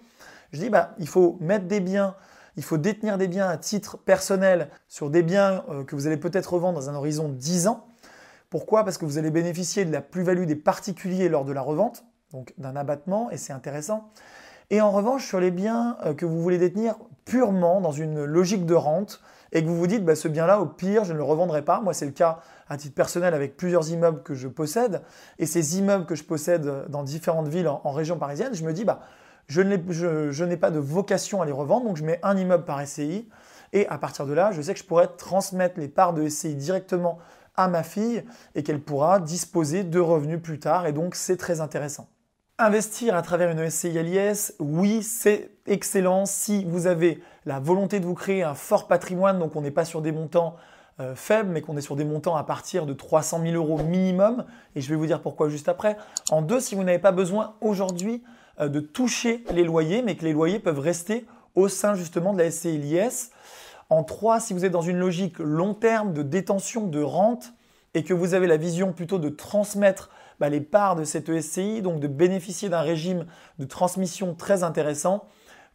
je 0.53 0.61
dis 0.61 0.69
bah, 0.69 0.95
il 0.99 1.07
faut 1.09 1.37
mettre 1.41 1.65
des 1.65 1.81
biens, 1.81 2.15
il 2.55 2.63
faut 2.63 2.77
détenir 2.77 3.17
des 3.17 3.27
biens 3.27 3.49
à 3.49 3.57
titre 3.57 3.97
personnel 3.97 4.69
sur 4.87 5.09
des 5.09 5.21
biens 5.21 5.65
euh, 5.67 5.83
que 5.83 5.97
vous 5.97 6.07
allez 6.07 6.15
peut-être 6.15 6.53
revendre 6.53 6.79
dans 6.79 6.89
un 6.89 6.95
horizon 6.95 7.27
de 7.27 7.33
10 7.33 7.67
ans. 7.67 7.85
Pourquoi? 8.49 8.85
Parce 8.85 8.97
que 8.97 9.03
vous 9.03 9.17
allez 9.17 9.31
bénéficier 9.31 9.83
de 9.83 9.91
la 9.91 9.99
plus-value 9.99 10.45
des 10.45 10.55
particuliers 10.55 11.27
lors 11.27 11.43
de 11.43 11.51
la 11.51 11.61
revente 11.61 12.05
donc 12.31 12.53
d'un 12.57 12.75
abattement, 12.75 13.29
et 13.31 13.37
c'est 13.37 13.53
intéressant. 13.53 14.11
Et 14.69 14.81
en 14.81 14.91
revanche, 14.91 15.25
sur 15.25 15.39
les 15.39 15.51
biens 15.51 15.97
euh, 16.05 16.13
que 16.13 16.25
vous 16.25 16.41
voulez 16.41 16.57
détenir 16.57 16.95
purement 17.25 17.79
dans 17.81 17.91
une 17.91 18.23
logique 18.23 18.65
de 18.65 18.73
rente, 18.73 19.21
et 19.51 19.63
que 19.63 19.67
vous 19.67 19.77
vous 19.77 19.87
dites, 19.87 20.03
bah, 20.03 20.15
ce 20.15 20.27
bien-là, 20.27 20.59
au 20.59 20.65
pire, 20.65 21.05
je 21.05 21.13
ne 21.13 21.17
le 21.17 21.23
revendrai 21.23 21.61
pas. 21.61 21.79
Moi, 21.79 21.93
c'est 21.93 22.05
le 22.05 22.11
cas 22.11 22.39
à 22.69 22.77
titre 22.77 22.95
personnel 22.95 23.33
avec 23.33 23.55
plusieurs 23.55 23.89
immeubles 23.89 24.21
que 24.23 24.35
je 24.35 24.47
possède. 24.47 25.01
Et 25.39 25.45
ces 25.45 25.77
immeubles 25.77 26.05
que 26.05 26.15
je 26.15 26.23
possède 26.23 26.85
dans 26.89 27.03
différentes 27.03 27.47
villes 27.47 27.67
en, 27.67 27.91
région 27.91 28.17
parisienne, 28.17 28.53
je 28.53 28.63
me 28.65 28.73
dis, 28.73 28.83
bah, 28.83 28.99
je 29.47 29.61
n'ai 29.61 30.57
pas 30.57 30.71
de 30.71 30.79
vocation 30.79 31.41
à 31.41 31.45
les 31.45 31.51
revendre, 31.51 31.85
donc 31.85 31.97
je 31.97 32.03
mets 32.03 32.19
un 32.23 32.35
immeuble 32.35 32.65
par 32.65 32.85
SCI. 32.85 33.29
Et 33.73 33.87
à 33.87 33.97
partir 33.97 34.25
de 34.25 34.33
là, 34.33 34.51
je 34.51 34.61
sais 34.61 34.73
que 34.73 34.79
je 34.79 34.85
pourrais 34.85 35.07
transmettre 35.07 35.79
les 35.79 35.87
parts 35.87 36.13
de 36.13 36.27
SCI 36.27 36.55
directement 36.55 37.19
à 37.55 37.67
ma 37.67 37.83
fille 37.83 38.23
et 38.55 38.63
qu'elle 38.63 38.81
pourra 38.81 39.19
disposer 39.19 39.83
de 39.83 39.99
revenus 39.99 40.41
plus 40.41 40.59
tard. 40.59 40.87
Et 40.87 40.93
donc, 40.93 41.15
c'est 41.15 41.37
très 41.37 41.61
intéressant. 41.61 42.07
Investir 42.59 43.13
à 43.13 43.21
travers 43.21 43.51
une 43.51 43.69
SCI 43.69 44.01
LIS, 44.01 44.53
oui, 44.57 45.03
c'est 45.03 45.51
excellent 45.67 46.25
si 46.25 46.65
vous 46.65 46.87
avez 46.87 47.21
la 47.45 47.59
volonté 47.59 47.99
de 47.99 48.05
vous 48.05 48.15
créer 48.15 48.41
un 48.41 48.55
fort 48.55 48.87
patrimoine, 48.87 49.37
donc 49.37 49.55
on 49.55 49.61
n'est 49.61 49.69
pas 49.69 49.85
sur 49.85 50.01
des 50.01 50.11
montants 50.11 50.55
euh, 50.99 51.13
faibles, 51.13 51.51
mais 51.51 51.61
qu'on 51.61 51.77
est 51.77 51.81
sur 51.81 51.95
des 51.95 52.03
montants 52.03 52.35
à 52.35 52.43
partir 52.43 52.87
de 52.87 52.93
300 52.93 53.43
000 53.43 53.53
euros 53.53 53.83
minimum, 53.83 54.43
et 54.75 54.81
je 54.81 54.89
vais 54.89 54.95
vous 54.95 55.05
dire 55.05 55.21
pourquoi 55.21 55.49
juste 55.49 55.69
après. 55.69 55.97
En 56.31 56.41
deux, 56.41 56.59
si 56.59 56.73
vous 56.73 56.83
n'avez 56.83 56.97
pas 56.97 57.11
besoin 57.11 57.53
aujourd'hui 57.61 58.23
euh, 58.59 58.69
de 58.69 58.79
toucher 58.79 59.43
les 59.51 59.63
loyers, 59.63 60.01
mais 60.01 60.15
que 60.15 60.25
les 60.25 60.33
loyers 60.33 60.57
peuvent 60.57 60.79
rester 60.79 61.27
au 61.53 61.67
sein 61.67 61.93
justement 61.93 62.33
de 62.33 62.39
la 62.39 62.49
SCI 62.49 62.79
LIS. 62.79 63.29
En 63.91 64.03
trois, 64.03 64.39
si 64.39 64.55
vous 64.55 64.65
êtes 64.65 64.71
dans 64.71 64.81
une 64.81 64.97
logique 64.97 65.37
long 65.37 65.75
terme 65.75 66.11
de 66.11 66.23
détention 66.23 66.87
de 66.87 67.03
rente 67.03 67.53
et 67.93 68.03
que 68.03 68.15
vous 68.15 68.33
avez 68.33 68.47
la 68.47 68.57
vision 68.57 68.93
plutôt 68.93 69.19
de 69.19 69.29
transmettre 69.29 70.09
bah, 70.39 70.49
les 70.49 70.61
parts 70.61 70.95
de 70.95 71.03
cette 71.03 71.29
ESCI, 71.29 71.81
donc 71.81 71.99
de 71.99 72.07
bénéficier 72.07 72.69
d'un 72.69 72.81
régime 72.81 73.25
de 73.59 73.65
transmission 73.65 74.35
très 74.35 74.63
intéressant 74.63 75.25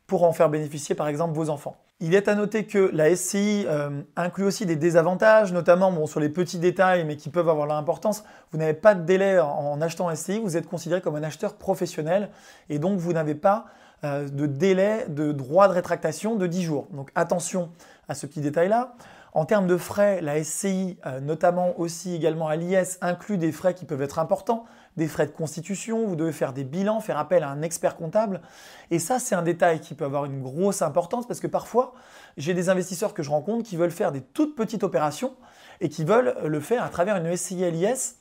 pour 0.06 0.24
en 0.24 0.32
faire 0.32 0.48
bénéficier 0.48 0.94
par 0.94 1.08
exemple 1.08 1.34
vos 1.34 1.50
enfants. 1.50 1.76
Il 2.04 2.16
est 2.16 2.26
à 2.26 2.34
noter 2.34 2.66
que 2.66 2.90
la 2.92 3.14
SCI 3.14 3.64
euh, 3.68 4.02
inclut 4.16 4.44
aussi 4.44 4.66
des 4.66 4.74
désavantages, 4.74 5.52
notamment 5.52 6.04
sur 6.06 6.18
les 6.18 6.28
petits 6.28 6.58
détails, 6.58 7.04
mais 7.04 7.16
qui 7.16 7.30
peuvent 7.30 7.48
avoir 7.48 7.64
leur 7.64 7.76
importance. 7.76 8.24
Vous 8.50 8.58
n'avez 8.58 8.74
pas 8.74 8.96
de 8.96 9.04
délai 9.04 9.38
en, 9.38 9.80
achetant 9.80 10.12
SCI, 10.12 10.40
vous 10.40 10.56
êtes 10.56 10.66
considéré 10.66 11.00
comme 11.00 11.14
un 11.14 11.22
acheteur 11.22 11.54
professionnel 11.54 12.30
et 12.68 12.80
donc 12.80 12.98
vous 12.98 13.12
n'avez 13.12 13.36
pas 13.36 13.66
euh, 14.02 14.28
de 14.28 14.46
délai 14.46 15.06
de 15.08 15.30
droit 15.30 15.68
de 15.68 15.74
rétractation 15.74 16.34
de 16.34 16.48
10 16.48 16.62
jours. 16.64 16.88
Donc 16.90 17.12
attention 17.14 17.70
à 18.08 18.14
ce 18.14 18.26
petit 18.26 18.40
détail-là. 18.40 18.96
En 19.34 19.46
termes 19.46 19.66
de 19.66 19.78
frais, 19.78 20.20
la 20.20 20.44
SCI, 20.44 20.98
euh, 21.06 21.20
notamment 21.20 21.78
aussi 21.80 22.14
également 22.14 22.48
à 22.48 22.56
l'IS, 22.56 22.98
inclut 23.00 23.38
des 23.38 23.50
frais 23.50 23.72
qui 23.72 23.86
peuvent 23.86 24.02
être 24.02 24.18
importants, 24.18 24.66
des 24.98 25.08
frais 25.08 25.24
de 25.24 25.30
constitution, 25.30 26.06
vous 26.06 26.16
devez 26.16 26.32
faire 26.32 26.52
des 26.52 26.64
bilans, 26.64 27.00
faire 27.00 27.16
appel 27.16 27.42
à 27.42 27.48
un 27.48 27.62
expert 27.62 27.96
comptable. 27.96 28.42
Et 28.90 28.98
ça, 28.98 29.18
c'est 29.18 29.34
un 29.34 29.42
détail 29.42 29.80
qui 29.80 29.94
peut 29.94 30.04
avoir 30.04 30.26
une 30.26 30.42
grosse 30.42 30.82
importance 30.82 31.26
parce 31.26 31.40
que 31.40 31.46
parfois, 31.46 31.94
j'ai 32.36 32.52
des 32.52 32.68
investisseurs 32.68 33.14
que 33.14 33.22
je 33.22 33.30
rencontre 33.30 33.66
qui 33.66 33.78
veulent 33.78 33.90
faire 33.90 34.12
des 34.12 34.20
toutes 34.20 34.54
petites 34.54 34.84
opérations 34.84 35.34
et 35.80 35.88
qui 35.88 36.04
veulent 36.04 36.34
le 36.44 36.60
faire 36.60 36.84
à 36.84 36.90
travers 36.90 37.16
une 37.16 37.34
SCI 37.34 37.70
LIS. 37.70 38.16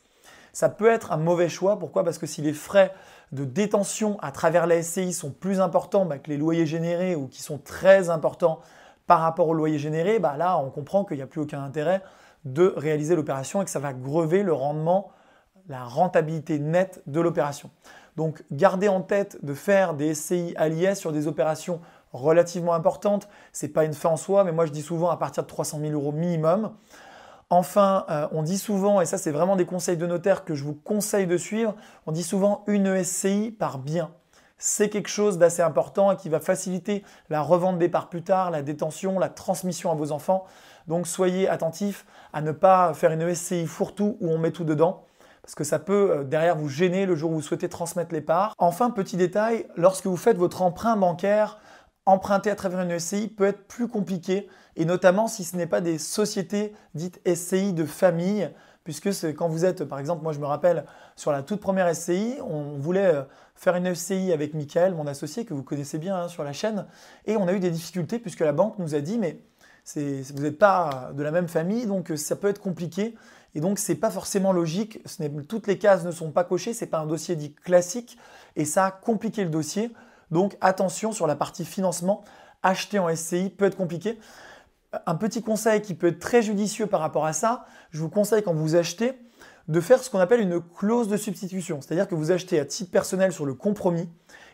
Ça 0.53 0.69
peut 0.69 0.89
être 0.89 1.11
un 1.11 1.17
mauvais 1.17 1.49
choix. 1.49 1.77
Pourquoi? 1.77 2.05
Parce 2.05 2.19
que 2.19 2.25
si 2.25 2.41
les 2.41 2.53
frais 2.53 2.93
de 3.33 3.43
détention 3.43 4.17
à 4.21 4.31
travers 4.31 4.65
la 4.65 4.81
SCI 4.81 5.11
sont 5.11 5.31
plus 5.31 5.59
importants 5.59 6.05
bah, 6.05 6.19
que 6.19 6.29
les 6.29 6.37
loyers 6.37 6.65
générés 6.65 7.15
ou 7.15 7.27
qui 7.27 7.41
sont 7.41 7.57
très 7.57 8.09
importants 8.09 8.61
par 9.07 9.19
rapport 9.19 9.47
au 9.47 9.53
loyer 9.53 9.79
généré, 9.79 10.19
bah 10.19 10.35
là, 10.37 10.57
on 10.57 10.69
comprend 10.69 11.03
qu'il 11.03 11.17
n'y 11.17 11.23
a 11.23 11.27
plus 11.27 11.41
aucun 11.41 11.63
intérêt 11.63 12.01
de 12.45 12.73
réaliser 12.75 13.15
l'opération 13.15 13.61
et 13.61 13.65
que 13.65 13.71
ça 13.71 13.79
va 13.79 13.93
grever 13.93 14.43
le 14.43 14.53
rendement, 14.53 15.11
la 15.67 15.83
rentabilité 15.83 16.59
nette 16.59 17.01
de 17.07 17.19
l'opération. 17.19 17.69
Donc 18.17 18.43
gardez 18.51 18.87
en 18.87 19.01
tête 19.01 19.43
de 19.43 19.53
faire 19.53 19.93
des 19.93 20.13
SCI 20.13 20.53
à 20.57 20.67
l'IS 20.67 20.95
sur 20.95 21.11
des 21.11 21.27
opérations 21.27 21.79
relativement 22.13 22.73
importantes. 22.73 23.27
Ce 23.53 23.65
n'est 23.65 23.71
pas 23.71 23.85
une 23.85 23.93
fin 23.93 24.09
en 24.09 24.17
soi, 24.17 24.43
mais 24.43 24.51
moi 24.51 24.65
je 24.65 24.71
dis 24.71 24.81
souvent 24.81 25.09
à 25.09 25.17
partir 25.17 25.43
de 25.43 25.47
300 25.47 25.79
000 25.79 25.93
euros 25.93 26.11
minimum. 26.11 26.73
Enfin, 27.49 28.05
euh, 28.09 28.27
on 28.31 28.43
dit 28.43 28.57
souvent, 28.57 29.01
et 29.01 29.05
ça 29.05 29.17
c'est 29.17 29.31
vraiment 29.31 29.55
des 29.55 29.65
conseils 29.65 29.97
de 29.97 30.07
notaire 30.07 30.45
que 30.45 30.55
je 30.55 30.63
vous 30.63 30.73
conseille 30.73 31.27
de 31.27 31.37
suivre, 31.37 31.75
on 32.05 32.11
dit 32.11 32.23
souvent 32.23 32.63
une 32.67 33.03
SCI 33.03 33.51
par 33.51 33.77
bien. 33.77 34.11
C'est 34.63 34.89
quelque 34.89 35.09
chose 35.09 35.39
d'assez 35.39 35.63
important 35.63 36.11
et 36.11 36.17
qui 36.17 36.29
va 36.29 36.39
faciliter 36.39 37.03
la 37.31 37.41
revente 37.41 37.79
des 37.79 37.89
parts 37.89 38.09
plus 38.09 38.21
tard, 38.21 38.51
la 38.51 38.61
détention, 38.61 39.17
la 39.17 39.27
transmission 39.27 39.91
à 39.91 39.95
vos 39.95 40.11
enfants. 40.11 40.45
Donc 40.87 41.07
soyez 41.07 41.49
attentifs 41.49 42.05
à 42.31 42.41
ne 42.41 42.51
pas 42.51 42.93
faire 42.93 43.11
une 43.11 43.33
SCI 43.33 43.65
fourre-tout 43.65 44.17
où 44.21 44.29
on 44.29 44.37
met 44.37 44.51
tout 44.51 44.63
dedans 44.63 45.03
parce 45.41 45.55
que 45.55 45.63
ça 45.63 45.79
peut 45.79 46.11
euh, 46.11 46.23
derrière 46.23 46.55
vous 46.55 46.69
gêner 46.69 47.07
le 47.07 47.15
jour 47.15 47.31
où 47.31 47.33
vous 47.33 47.41
souhaitez 47.41 47.69
transmettre 47.69 48.13
les 48.13 48.21
parts. 48.21 48.53
Enfin, 48.59 48.91
petit 48.91 49.17
détail, 49.17 49.65
lorsque 49.75 50.05
vous 50.05 50.15
faites 50.15 50.37
votre 50.37 50.61
emprunt 50.61 50.95
bancaire, 50.95 51.57
emprunter 52.05 52.51
à 52.51 52.55
travers 52.55 52.81
une 52.81 52.99
SCI 52.99 53.29
peut 53.29 53.45
être 53.45 53.67
plus 53.67 53.87
compliqué, 53.87 54.47
et 54.75 54.85
notamment 54.85 55.27
si 55.27 55.43
ce 55.43 55.57
n'est 55.57 55.65
pas 55.65 55.81
des 55.81 55.97
sociétés 55.97 56.75
dites 56.93 57.19
SCI 57.27 57.73
de 57.73 57.85
famille, 57.85 58.51
puisque 58.83 59.33
quand 59.35 59.47
vous 59.47 59.65
êtes, 59.65 59.83
par 59.85 59.99
exemple, 59.99 60.23
moi 60.23 60.33
je 60.33 60.39
me 60.39 60.45
rappelle, 60.45 60.85
sur 61.15 61.31
la 61.31 61.43
toute 61.43 61.59
première 61.59 61.93
SCI, 61.95 62.37
on 62.41 62.77
voulait 62.77 63.15
euh, 63.15 63.23
faire 63.55 63.75
une 63.75 63.93
SCI 63.93 64.31
avec 64.31 64.53
Michael, 64.53 64.95
mon 64.95 65.07
associé, 65.07 65.45
que 65.45 65.53
vous 65.53 65.63
connaissez 65.63 65.97
bien 65.97 66.15
hein, 66.15 66.27
sur 66.27 66.43
la 66.43 66.53
chaîne, 66.53 66.85
et 67.25 67.37
on 67.37 67.47
a 67.47 67.53
eu 67.53 67.59
des 67.59 67.71
difficultés 67.71 68.19
puisque 68.19 68.41
la 68.41 68.53
banque 68.53 68.79
nous 68.79 68.95
a 68.95 69.01
dit, 69.01 69.17
mais 69.17 69.39
vous 69.95 70.43
n'êtes 70.43 70.57
pas 70.59 71.11
de 71.15 71.23
la 71.23 71.31
même 71.31 71.47
famille, 71.47 71.85
donc 71.85 72.11
euh, 72.11 72.17
ça 72.17 72.35
peut 72.35 72.47
être 72.47 72.61
compliqué. 72.61 73.15
Et 73.53 73.59
donc, 73.59 73.79
ce 73.79 73.91
n'est 73.91 73.97
pas 73.97 74.11
forcément 74.11 74.53
logique. 74.53 75.01
toutes 75.47 75.67
les 75.67 75.77
cases 75.77 76.05
ne 76.05 76.11
sont 76.11 76.31
pas 76.31 76.43
cochées. 76.43 76.73
Ce 76.73 76.85
n'est 76.85 76.89
pas 76.89 76.99
un 76.99 77.05
dossier 77.05 77.35
dit 77.35 77.53
classique. 77.53 78.17
Et 78.55 78.65
ça 78.65 78.85
a 78.85 78.91
compliqué 78.91 79.43
le 79.43 79.49
dossier. 79.49 79.91
Donc, 80.29 80.57
attention 80.61 81.11
sur 81.11 81.27
la 81.27 81.35
partie 81.35 81.65
financement. 81.65 82.23
Acheter 82.63 82.99
en 82.99 83.13
SCI 83.13 83.49
peut 83.49 83.65
être 83.65 83.75
compliqué. 83.75 84.19
Un 85.05 85.15
petit 85.15 85.41
conseil 85.41 85.81
qui 85.81 85.93
peut 85.93 86.07
être 86.07 86.19
très 86.19 86.41
judicieux 86.41 86.85
par 86.85 86.99
rapport 86.99 87.25
à 87.25 87.31
ça, 87.31 87.65
je 87.91 87.99
vous 88.01 88.09
conseille 88.09 88.43
quand 88.43 88.53
vous 88.53 88.75
achetez 88.75 89.13
de 89.69 89.79
faire 89.79 90.03
ce 90.03 90.09
qu'on 90.09 90.19
appelle 90.19 90.41
une 90.41 90.59
clause 90.59 91.07
de 91.07 91.15
substitution. 91.15 91.79
C'est-à-dire 91.79 92.09
que 92.09 92.15
vous 92.15 92.31
achetez 92.31 92.59
à 92.59 92.65
titre 92.65 92.91
personnel 92.91 93.31
sur 93.31 93.45
le 93.45 93.53
compromis. 93.53 94.09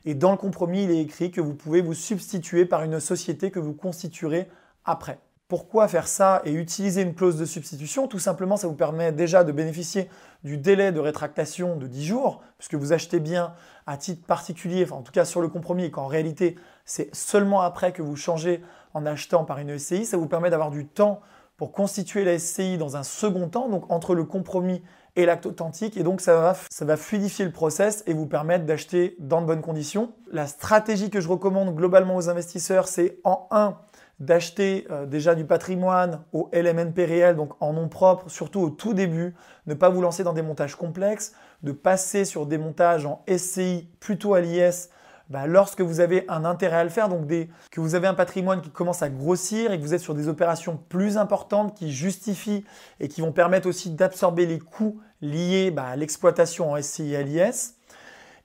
Et 0.05 0.13
dans 0.13 0.29
le 0.29 0.37
compromis, 0.37 0.83
il 0.83 0.91
est 0.91 1.01
écrit 1.01 1.31
que 1.31 1.41
vous 1.41 1.55
pouvez 1.55 1.81
vous 1.81 1.95
substituer 1.95 2.65
par 2.65 2.83
une 2.83 2.99
société 2.99 3.49
que 3.49 3.59
vous 3.59 3.73
constituerez 3.73 4.47
après. 4.85 5.19
Pourquoi 5.47 5.87
faire 5.87 6.07
ça 6.07 6.41
et 6.45 6.51
utiliser 6.51 7.01
une 7.01 7.15
clause 7.15 7.37
de 7.37 7.45
substitution? 7.45 8.07
Tout 8.07 8.19
simplement, 8.19 8.57
ça 8.57 8.67
vous 8.67 8.75
permet 8.75 9.13
déjà 9.13 9.43
de 9.43 9.51
bénéficier 9.51 10.09
du 10.43 10.57
délai 10.57 10.91
de 10.91 10.99
rétractation 10.99 11.77
de 11.77 11.87
10 11.87 12.05
jours, 12.05 12.43
puisque 12.57 12.75
vous 12.75 12.93
achetez 12.93 13.19
bien 13.19 13.53
à 13.87 13.97
titre 13.97 14.25
particulier, 14.25 14.85
en 14.91 15.01
tout 15.01 15.13
cas 15.13 15.25
sur 15.25 15.41
le 15.41 15.47
compromis, 15.47 15.85
et 15.85 15.91
qu'en 15.91 16.07
réalité, 16.07 16.57
c'est 16.83 17.15
seulement 17.15 17.61
après 17.61 17.93
que 17.93 18.01
vous 18.01 18.17
changez 18.17 18.61
en 18.97 19.05
achetant 19.05 19.45
par 19.45 19.59
une 19.59 19.77
SCI. 19.77 20.05
Ça 20.05 20.17
vous 20.17 20.27
permet 20.27 20.49
d'avoir 20.49 20.71
du 20.71 20.87
temps 20.87 21.21
pour 21.55 21.71
constituer 21.71 22.23
la 22.23 22.37
SCI 22.37 22.77
dans 22.77 22.97
un 22.97 23.03
second 23.03 23.49
temps, 23.49 23.69
donc 23.69 23.89
entre 23.91 24.13
le 24.13 24.23
compromis 24.23 24.83
et 25.15 25.25
l'acte 25.25 25.47
authentique. 25.47 25.97
Et 25.97 26.03
donc, 26.03 26.21
ça 26.21 26.55
va, 26.81 26.97
fluidifier 26.97 27.45
le 27.45 27.51
process 27.51 28.03
et 28.05 28.13
vous 28.13 28.27
permettre 28.27 28.65
d'acheter 28.65 29.15
dans 29.19 29.41
de 29.41 29.47
bonnes 29.47 29.61
conditions. 29.61 30.13
La 30.31 30.45
stratégie 30.45 31.09
que 31.09 31.19
je 31.19 31.27
recommande 31.27 31.75
globalement 31.75 32.15
aux 32.15 32.29
investisseurs, 32.29 32.87
c'est 32.87 33.17
en 33.23 33.47
1, 33.49 33.75
d'acheter 34.19 34.87
euh, 34.91 35.05
déjà 35.05 35.33
du 35.33 35.45
patrimoine 35.45 36.23
au 36.33 36.49
LMNP 36.53 37.05
réel, 37.05 37.35
donc 37.35 37.53
en 37.59 37.73
nom 37.73 37.87
propre, 37.87 38.29
surtout 38.29 38.61
au 38.61 38.69
tout 38.69 38.93
début, 38.93 39.35
ne 39.65 39.73
pas 39.73 39.89
vous 39.89 40.01
lancer 40.01 40.23
dans 40.23 40.33
des 40.33 40.41
montages 40.43 40.75
complexes, 40.75 41.33
de 41.63 41.71
passer 41.71 42.25
sur 42.25 42.45
des 42.45 42.57
montages 42.59 43.05
en 43.05 43.23
SCI 43.27 43.89
plutôt 43.99 44.35
à 44.35 44.41
l'IS 44.41 44.89
bah, 45.29 45.45
lorsque 45.45 45.81
vous 45.81 45.99
avez 45.99 46.25
un 46.29 46.45
intérêt 46.45 46.77
à 46.77 46.83
le 46.83 46.89
faire, 46.89 47.09
donc 47.09 47.27
que 47.71 47.81
vous 47.81 47.95
avez 47.95 48.07
un 48.07 48.13
patrimoine 48.13 48.61
qui 48.61 48.69
commence 48.69 49.01
à 49.01 49.09
grossir 49.09 49.71
et 49.71 49.77
que 49.77 49.83
vous 49.83 49.93
êtes 49.93 50.01
sur 50.01 50.15
des 50.15 50.27
opérations 50.27 50.79
plus 50.89 51.17
importantes 51.17 51.75
qui 51.75 51.91
justifient 51.91 52.63
et 52.99 53.07
qui 53.07 53.21
vont 53.21 53.31
permettre 53.31 53.67
aussi 53.67 53.89
d'absorber 53.89 54.45
les 54.45 54.59
coûts 54.59 54.99
liés 55.21 55.71
bah, 55.71 55.85
à 55.87 55.95
l'exploitation 55.95 56.71
en 56.71 56.81
SCI 56.81 57.23
l'IS. 57.23 57.75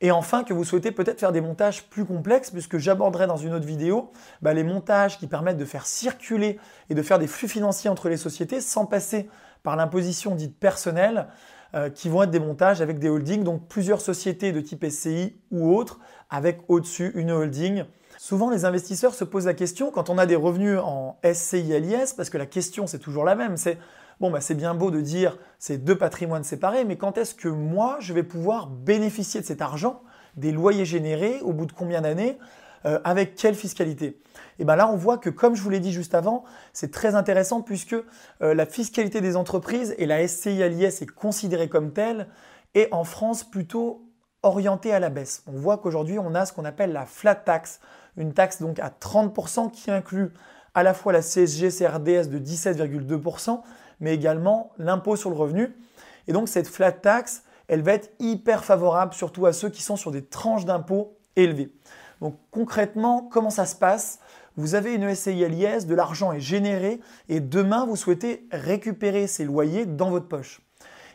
Et 0.00 0.10
enfin, 0.10 0.42
que 0.42 0.52
vous 0.52 0.64
souhaitez 0.64 0.90
peut-être 0.90 1.20
faire 1.20 1.30
des 1.30 1.40
montages 1.40 1.84
plus 1.84 2.04
complexes, 2.04 2.50
puisque 2.50 2.76
j'aborderai 2.76 3.28
dans 3.28 3.36
une 3.36 3.54
autre 3.54 3.66
vidéo 3.66 4.10
bah, 4.42 4.52
les 4.52 4.64
montages 4.64 5.16
qui 5.16 5.28
permettent 5.28 5.58
de 5.58 5.64
faire 5.64 5.86
circuler 5.86 6.58
et 6.90 6.94
de 6.96 7.02
faire 7.02 7.20
des 7.20 7.28
flux 7.28 7.46
financiers 7.46 7.88
entre 7.88 8.08
les 8.08 8.16
sociétés 8.16 8.60
sans 8.60 8.84
passer 8.84 9.30
par 9.62 9.76
l'imposition 9.76 10.34
dite 10.34 10.58
personnelle, 10.58 11.28
euh, 11.74 11.90
qui 11.90 12.08
vont 12.08 12.22
être 12.22 12.30
des 12.30 12.40
montages 12.40 12.80
avec 12.80 12.98
des 12.98 13.08
holdings, 13.08 13.44
donc 13.44 13.66
plusieurs 13.68 14.00
sociétés 14.00 14.52
de 14.52 14.60
type 14.60 14.84
SCI 14.88 15.36
ou 15.50 15.74
autres, 15.74 15.98
avec 16.30 16.60
au-dessus 16.68 17.12
une 17.14 17.30
holding. 17.30 17.84
Souvent, 18.18 18.50
les 18.50 18.64
investisseurs 18.64 19.14
se 19.14 19.24
posent 19.24 19.46
la 19.46 19.54
question, 19.54 19.90
quand 19.90 20.10
on 20.10 20.18
a 20.18 20.26
des 20.26 20.36
revenus 20.36 20.78
en 20.78 21.18
SCI 21.24 21.80
LIS, 21.80 22.14
parce 22.16 22.30
que 22.30 22.38
la 22.38 22.46
question 22.46 22.86
c'est 22.86 22.98
toujours 22.98 23.24
la 23.24 23.34
même, 23.34 23.56
c'est 23.56 23.78
Bon, 24.20 24.30
bah, 24.30 24.40
c'est 24.40 24.54
bien 24.54 24.72
beau 24.74 24.92
de 24.92 25.00
dire 25.00 25.36
c'est 25.58 25.78
deux 25.78 25.98
patrimoines 25.98 26.44
séparés, 26.44 26.84
mais 26.84 26.96
quand 26.96 27.18
est-ce 27.18 27.34
que 27.34 27.48
moi, 27.48 27.96
je 27.98 28.12
vais 28.12 28.22
pouvoir 28.22 28.68
bénéficier 28.68 29.40
de 29.40 29.46
cet 29.46 29.60
argent, 29.60 30.02
des 30.36 30.52
loyers 30.52 30.84
générés, 30.84 31.40
au 31.42 31.52
bout 31.52 31.66
de 31.66 31.72
combien 31.72 32.02
d'années, 32.02 32.38
euh, 32.86 33.00
avec 33.04 33.34
quelle 33.36 33.54
fiscalité 33.54 34.06
Et 34.06 34.18
eh 34.60 34.64
bien 34.64 34.76
là, 34.76 34.88
on 34.88 34.96
voit 34.96 35.18
que, 35.18 35.30
comme 35.30 35.54
je 35.54 35.62
vous 35.62 35.70
l'ai 35.70 35.80
dit 35.80 35.92
juste 35.92 36.14
avant, 36.14 36.44
c'est 36.72 36.90
très 36.90 37.14
intéressant 37.14 37.62
puisque 37.62 37.94
euh, 37.94 38.54
la 38.54 38.66
fiscalité 38.66 39.20
des 39.20 39.36
entreprises 39.36 39.94
et 39.98 40.06
la 40.06 40.26
SCI 40.26 40.62
à 40.62 40.68
l'IS 40.68 41.02
est 41.02 41.10
considérée 41.10 41.68
comme 41.68 41.92
telle, 41.92 42.28
et 42.74 42.88
en 42.90 43.04
France 43.04 43.44
plutôt 43.44 44.08
orientée 44.42 44.92
à 44.92 44.98
la 44.98 45.10
baisse. 45.10 45.42
On 45.46 45.52
voit 45.52 45.78
qu'aujourd'hui, 45.78 46.18
on 46.18 46.34
a 46.34 46.46
ce 46.46 46.52
qu'on 46.52 46.64
appelle 46.64 46.92
la 46.92 47.06
flat 47.06 47.34
tax, 47.34 47.80
une 48.16 48.32
taxe 48.32 48.60
donc 48.60 48.78
à 48.78 48.88
30% 48.88 49.70
qui 49.70 49.90
inclut 49.90 50.32
à 50.74 50.82
la 50.82 50.94
fois 50.94 51.12
la 51.12 51.22
CSG 51.22 51.68
CRDS 51.68 52.28
de 52.28 52.38
17,2%, 52.38 53.60
mais 54.00 54.14
également 54.14 54.72
l'impôt 54.78 55.16
sur 55.16 55.30
le 55.30 55.36
revenu. 55.36 55.74
Et 56.26 56.32
donc 56.32 56.48
cette 56.48 56.66
flat 56.66 56.92
tax, 56.92 57.44
elle 57.68 57.82
va 57.82 57.92
être 57.92 58.10
hyper 58.18 58.64
favorable 58.64 59.14
surtout 59.14 59.46
à 59.46 59.52
ceux 59.52 59.68
qui 59.68 59.82
sont 59.82 59.96
sur 59.96 60.10
des 60.10 60.24
tranches 60.24 60.64
d'impôts 60.64 61.16
élevées. 61.36 61.72
Donc 62.22 62.38
concrètement, 62.52 63.28
comment 63.30 63.50
ça 63.50 63.66
se 63.66 63.74
passe? 63.74 64.20
Vous 64.56 64.76
avez 64.76 64.94
une 64.94 65.12
SCI 65.12 65.48
LIS, 65.48 65.86
de 65.86 65.94
l'argent 65.94 66.32
est 66.32 66.40
généré 66.40 67.00
et 67.28 67.40
demain 67.40 67.84
vous 67.84 67.96
souhaitez 67.96 68.46
récupérer 68.52 69.26
ces 69.26 69.44
loyers 69.44 69.86
dans 69.86 70.08
votre 70.08 70.28
poche. 70.28 70.62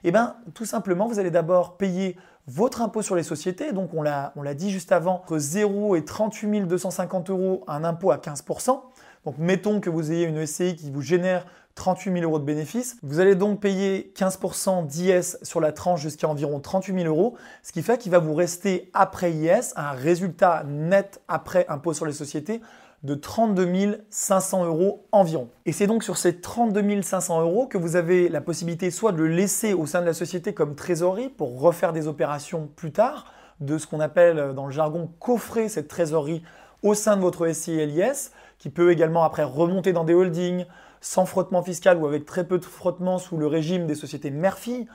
Eh 0.04 0.12
bien, 0.12 0.36
tout 0.54 0.66
simplement, 0.66 1.08
vous 1.08 1.18
allez 1.18 1.32
d'abord 1.32 1.78
payer 1.78 2.18
votre 2.46 2.82
impôt 2.82 3.02
sur 3.02 3.16
les 3.16 3.24
sociétés. 3.24 3.72
Donc, 3.72 3.94
on 3.94 4.02
l'a 4.02 4.54
dit 4.54 4.70
juste 4.70 4.92
avant, 4.92 5.16
entre 5.16 5.38
0 5.38 5.96
et 5.96 6.04
38 6.04 6.68
250 6.68 7.30
euros, 7.30 7.64
un 7.68 7.86
impôt 7.86 8.12
à 8.12 8.18
15%. 8.18 8.82
Donc, 9.26 9.38
mettons 9.38 9.80
que 9.80 9.90
vous 9.90 10.12
ayez 10.12 10.26
une 10.26 10.46
SCI 10.46 10.76
qui 10.76 10.92
vous 10.92 11.02
génère 11.02 11.46
38 11.78 12.12
000 12.12 12.24
euros 12.24 12.40
de 12.40 12.44
bénéfices. 12.44 12.98
Vous 13.04 13.20
allez 13.20 13.36
donc 13.36 13.62
payer 13.62 14.12
15% 14.16 14.88
d'IS 14.88 15.38
sur 15.44 15.62
la 15.62 15.72
tranche 15.72 16.02
jusqu'à 16.02 16.28
environ 16.28 16.60
38 16.60 17.04
000 17.04 17.06
euros, 17.06 17.36
ce 17.62 17.72
qui 17.72 17.84
fait 17.84 18.00
qu'il 18.00 18.12
va 18.12 18.18
vous 18.18 18.34
rester 18.34 18.90
après 18.94 19.32
IS 19.32 19.74
un 19.76 19.92
résultat 19.92 20.64
net 20.68 21.22
après 21.28 21.66
impôt 21.70 21.94
sur 21.94 22.06
les 22.06 22.14
sociétés 22.14 22.62
de 23.04 23.14
32 23.14 24.06
500 24.10 24.66
euros 24.66 25.06
environ. 25.12 25.50
Et 25.68 25.72
c'est 25.72 25.86
donc 25.86 26.04
sur 26.04 26.18
ces 26.18 26.42
32 26.42 27.04
500 27.04 27.42
euros 27.42 27.68
que 27.68 27.78
vous 27.78 27.96
avez 27.96 28.28
la 28.28 28.42
possibilité 28.42 28.90
soit 28.90 29.12
de 29.12 29.18
le 29.18 29.28
laisser 29.28 29.74
au 29.74 29.86
sein 29.86 30.02
de 30.02 30.08
la 30.08 30.14
société 30.14 30.56
comme 30.56 30.74
trésorerie 30.74 31.30
pour 31.30 31.62
refaire 31.62 31.94
des 31.94 32.08
opérations 32.08 32.70
plus 32.76 32.92
tard, 32.92 33.32
de 33.60 33.78
ce 33.78 33.86
qu'on 33.86 34.00
appelle 34.00 34.54
dans 34.56 34.66
le 34.66 34.72
jargon 34.72 35.12
coffrer 35.20 35.70
cette 35.70 35.88
trésorerie 35.88 36.42
au 36.82 36.96
sein 36.96 37.18
de 37.18 37.22
votre 37.22 37.48
SCI 37.48 37.86
LIS, 37.86 38.32
qui 38.58 38.70
peut 38.70 38.92
également 38.92 39.24
après 39.24 39.44
remonter 39.44 39.94
dans 39.94 40.04
des 40.04 40.16
holdings, 40.16 40.66
sans 41.02 41.26
frottement 41.26 41.64
fiscal 41.64 41.98
ou 41.98 42.06
avec 42.06 42.26
très 42.26 42.46
peu 42.46 42.58
de 42.58 42.66
frottement 42.66 43.18
sous 43.18 43.38
le 43.38 43.48
régime 43.48 43.86
des 43.88 43.96
sociétés 43.96 44.32
mère-fille. 44.32 44.88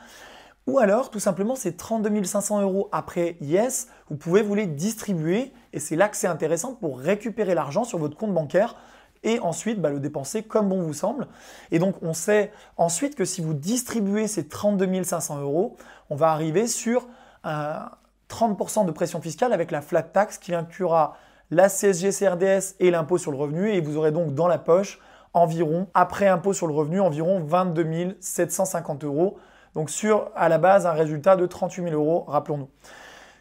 Ou 0.66 0.78
alors, 0.78 1.10
tout 1.10 1.18
simplement, 1.18 1.56
ces 1.56 1.76
32 1.76 2.22
500 2.22 2.62
euros 2.62 2.88
après 2.92 3.36
Yes, 3.40 3.88
vous 4.08 4.16
pouvez 4.16 4.42
vous 4.42 4.54
les 4.54 4.66
distribuer 4.66 5.52
et 5.72 5.80
c'est 5.80 5.96
là 5.96 6.08
que 6.08 6.16
c'est 6.16 6.28
intéressant 6.28 6.74
pour 6.74 7.00
récupérer 7.00 7.54
l'argent 7.54 7.82
sur 7.84 7.98
votre 7.98 8.16
compte 8.16 8.32
bancaire 8.32 8.76
et 9.24 9.40
ensuite 9.40 9.80
bah, 9.80 9.90
le 9.90 9.98
dépenser 9.98 10.42
comme 10.42 10.68
bon 10.68 10.82
vous 10.82 10.94
semble. 10.94 11.26
Et 11.72 11.78
donc, 11.78 11.96
on 12.02 12.14
sait 12.14 12.52
ensuite 12.76 13.16
que 13.16 13.24
si 13.24 13.40
vous 13.40 13.54
distribuez 13.54 14.28
ces 14.28 14.46
32 14.46 15.02
500 15.02 15.40
euros, 15.40 15.76
on 16.10 16.16
va 16.16 16.30
arriver 16.30 16.68
sur 16.68 17.08
30% 17.44 18.86
de 18.86 18.92
pression 18.92 19.20
fiscale 19.20 19.52
avec 19.52 19.70
la 19.72 19.80
flat 19.80 20.02
tax 20.02 20.38
qui 20.38 20.54
inclura 20.54 21.16
la 21.50 21.68
CSG 21.68 22.10
CRDS 22.10 22.76
et 22.80 22.90
l'impôt 22.90 23.18
sur 23.18 23.30
le 23.30 23.36
revenu 23.36 23.70
et 23.70 23.80
vous 23.80 23.96
aurez 23.96 24.12
donc 24.12 24.34
dans 24.34 24.48
la 24.48 24.58
poche 24.58 25.00
environ, 25.34 25.88
après 25.94 26.28
impôt 26.28 26.52
sur 26.52 26.66
le 26.66 26.74
revenu, 26.74 27.00
environ 27.00 27.42
22 27.44 28.16
750 28.20 29.04
euros. 29.04 29.38
Donc 29.74 29.90
sur 29.90 30.30
à 30.34 30.48
la 30.48 30.58
base 30.58 30.86
un 30.86 30.92
résultat 30.92 31.36
de 31.36 31.46
38 31.46 31.84
000 31.84 31.94
euros, 31.94 32.24
rappelons-nous. 32.28 32.68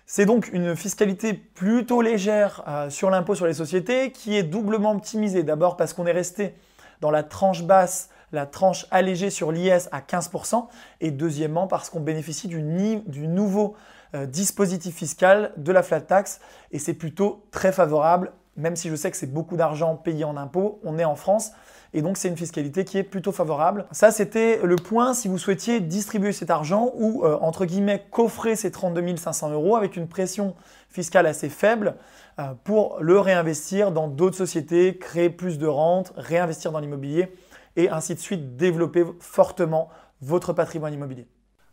C'est 0.06 0.26
donc 0.26 0.50
une 0.52 0.76
fiscalité 0.76 1.34
plutôt 1.34 2.02
légère 2.02 2.64
euh, 2.68 2.90
sur 2.90 3.10
l'impôt 3.10 3.36
sur 3.36 3.46
les 3.46 3.54
sociétés 3.54 4.12
qui 4.12 4.36
est 4.36 4.44
doublement 4.44 4.92
optimisée. 4.92 5.44
D'abord 5.44 5.78
parce 5.78 5.94
qu'on 5.94 6.06
est 6.06 6.12
resté 6.12 6.56
dans 7.00 7.12
la 7.12 7.24
tranche 7.24 7.64
basse, 7.64 8.10
la 8.32 8.46
tranche 8.46 8.88
allégée 8.92 9.30
sur 9.30 9.52
l'IS 9.52 9.90
à 9.92 10.00
15%, 10.02 10.68
et 11.02 11.12
deuxièmement 11.12 11.68
parce 11.68 11.90
qu'on 11.90 12.00
bénéficie 12.00 12.48
du, 12.48 12.62
du 13.06 13.28
nouveau 13.28 13.76
euh, 14.14 14.26
dispositif 14.26 14.96
fiscal 14.96 15.54
de 15.58 15.72
la 15.72 15.84
flat 15.84 16.02
tax, 16.02 16.40
et 16.72 16.80
c'est 16.80 16.94
plutôt 16.94 17.46
très 17.52 17.72
favorable, 17.72 18.34
même 18.58 18.76
si 18.76 18.90
je 18.90 18.96
sais 18.96 19.12
que 19.12 19.18
c'est 19.18 19.32
beaucoup 19.32 19.58
d'argent 19.58 19.96
payé 19.96 20.24
en 20.24 20.38
impôts, 20.38 20.80
on 20.84 21.00
est 21.00 21.06
en 21.06 21.16
France, 21.16 21.52
et 21.94 22.02
donc 22.02 22.18
c'est 22.18 22.30
une 22.30 22.38
fiscalité 22.38 22.86
qui 22.86 22.98
est 22.98 23.04
plutôt 23.04 23.32
favorable. 23.32 23.86
Ça, 23.92 24.12
c'était 24.12 24.60
le 24.64 24.76
point 24.76 25.14
si 25.14 25.28
vous 25.28 25.38
souhaitiez 25.38 25.82
distribuer 25.82 26.32
cet 26.32 26.50
argent 26.50 26.92
ou, 26.96 27.26
euh, 27.26 27.38
entre 27.42 27.66
guillemets, 27.66 28.06
coffrer 28.12 28.56
ces 28.56 28.72
32 28.72 29.18
500 29.18 29.52
euros 29.52 29.76
avec 29.76 29.98
une 29.98 30.08
pression 30.08 30.56
fiscale 30.90 31.26
assez 31.26 31.50
faible 31.50 31.96
euh, 32.40 32.54
pour 32.64 32.98
le 33.02 33.20
réinvestir 33.20 33.92
dans 33.92 34.08
d'autres 34.08 34.38
sociétés, 34.38 34.98
créer 34.98 35.30
plus 35.30 35.58
de 35.58 35.68
rentes, 35.68 36.14
réinvestir 36.16 36.72
dans 36.72 36.80
l'immobilier 36.80 37.34
et 37.76 37.90
ainsi 37.90 38.16
de 38.16 38.20
suite 38.20 38.56
développer 38.56 39.04
fortement 39.20 39.90
votre 40.22 40.54
patrimoine 40.54 40.94
immobilier. 40.94 41.28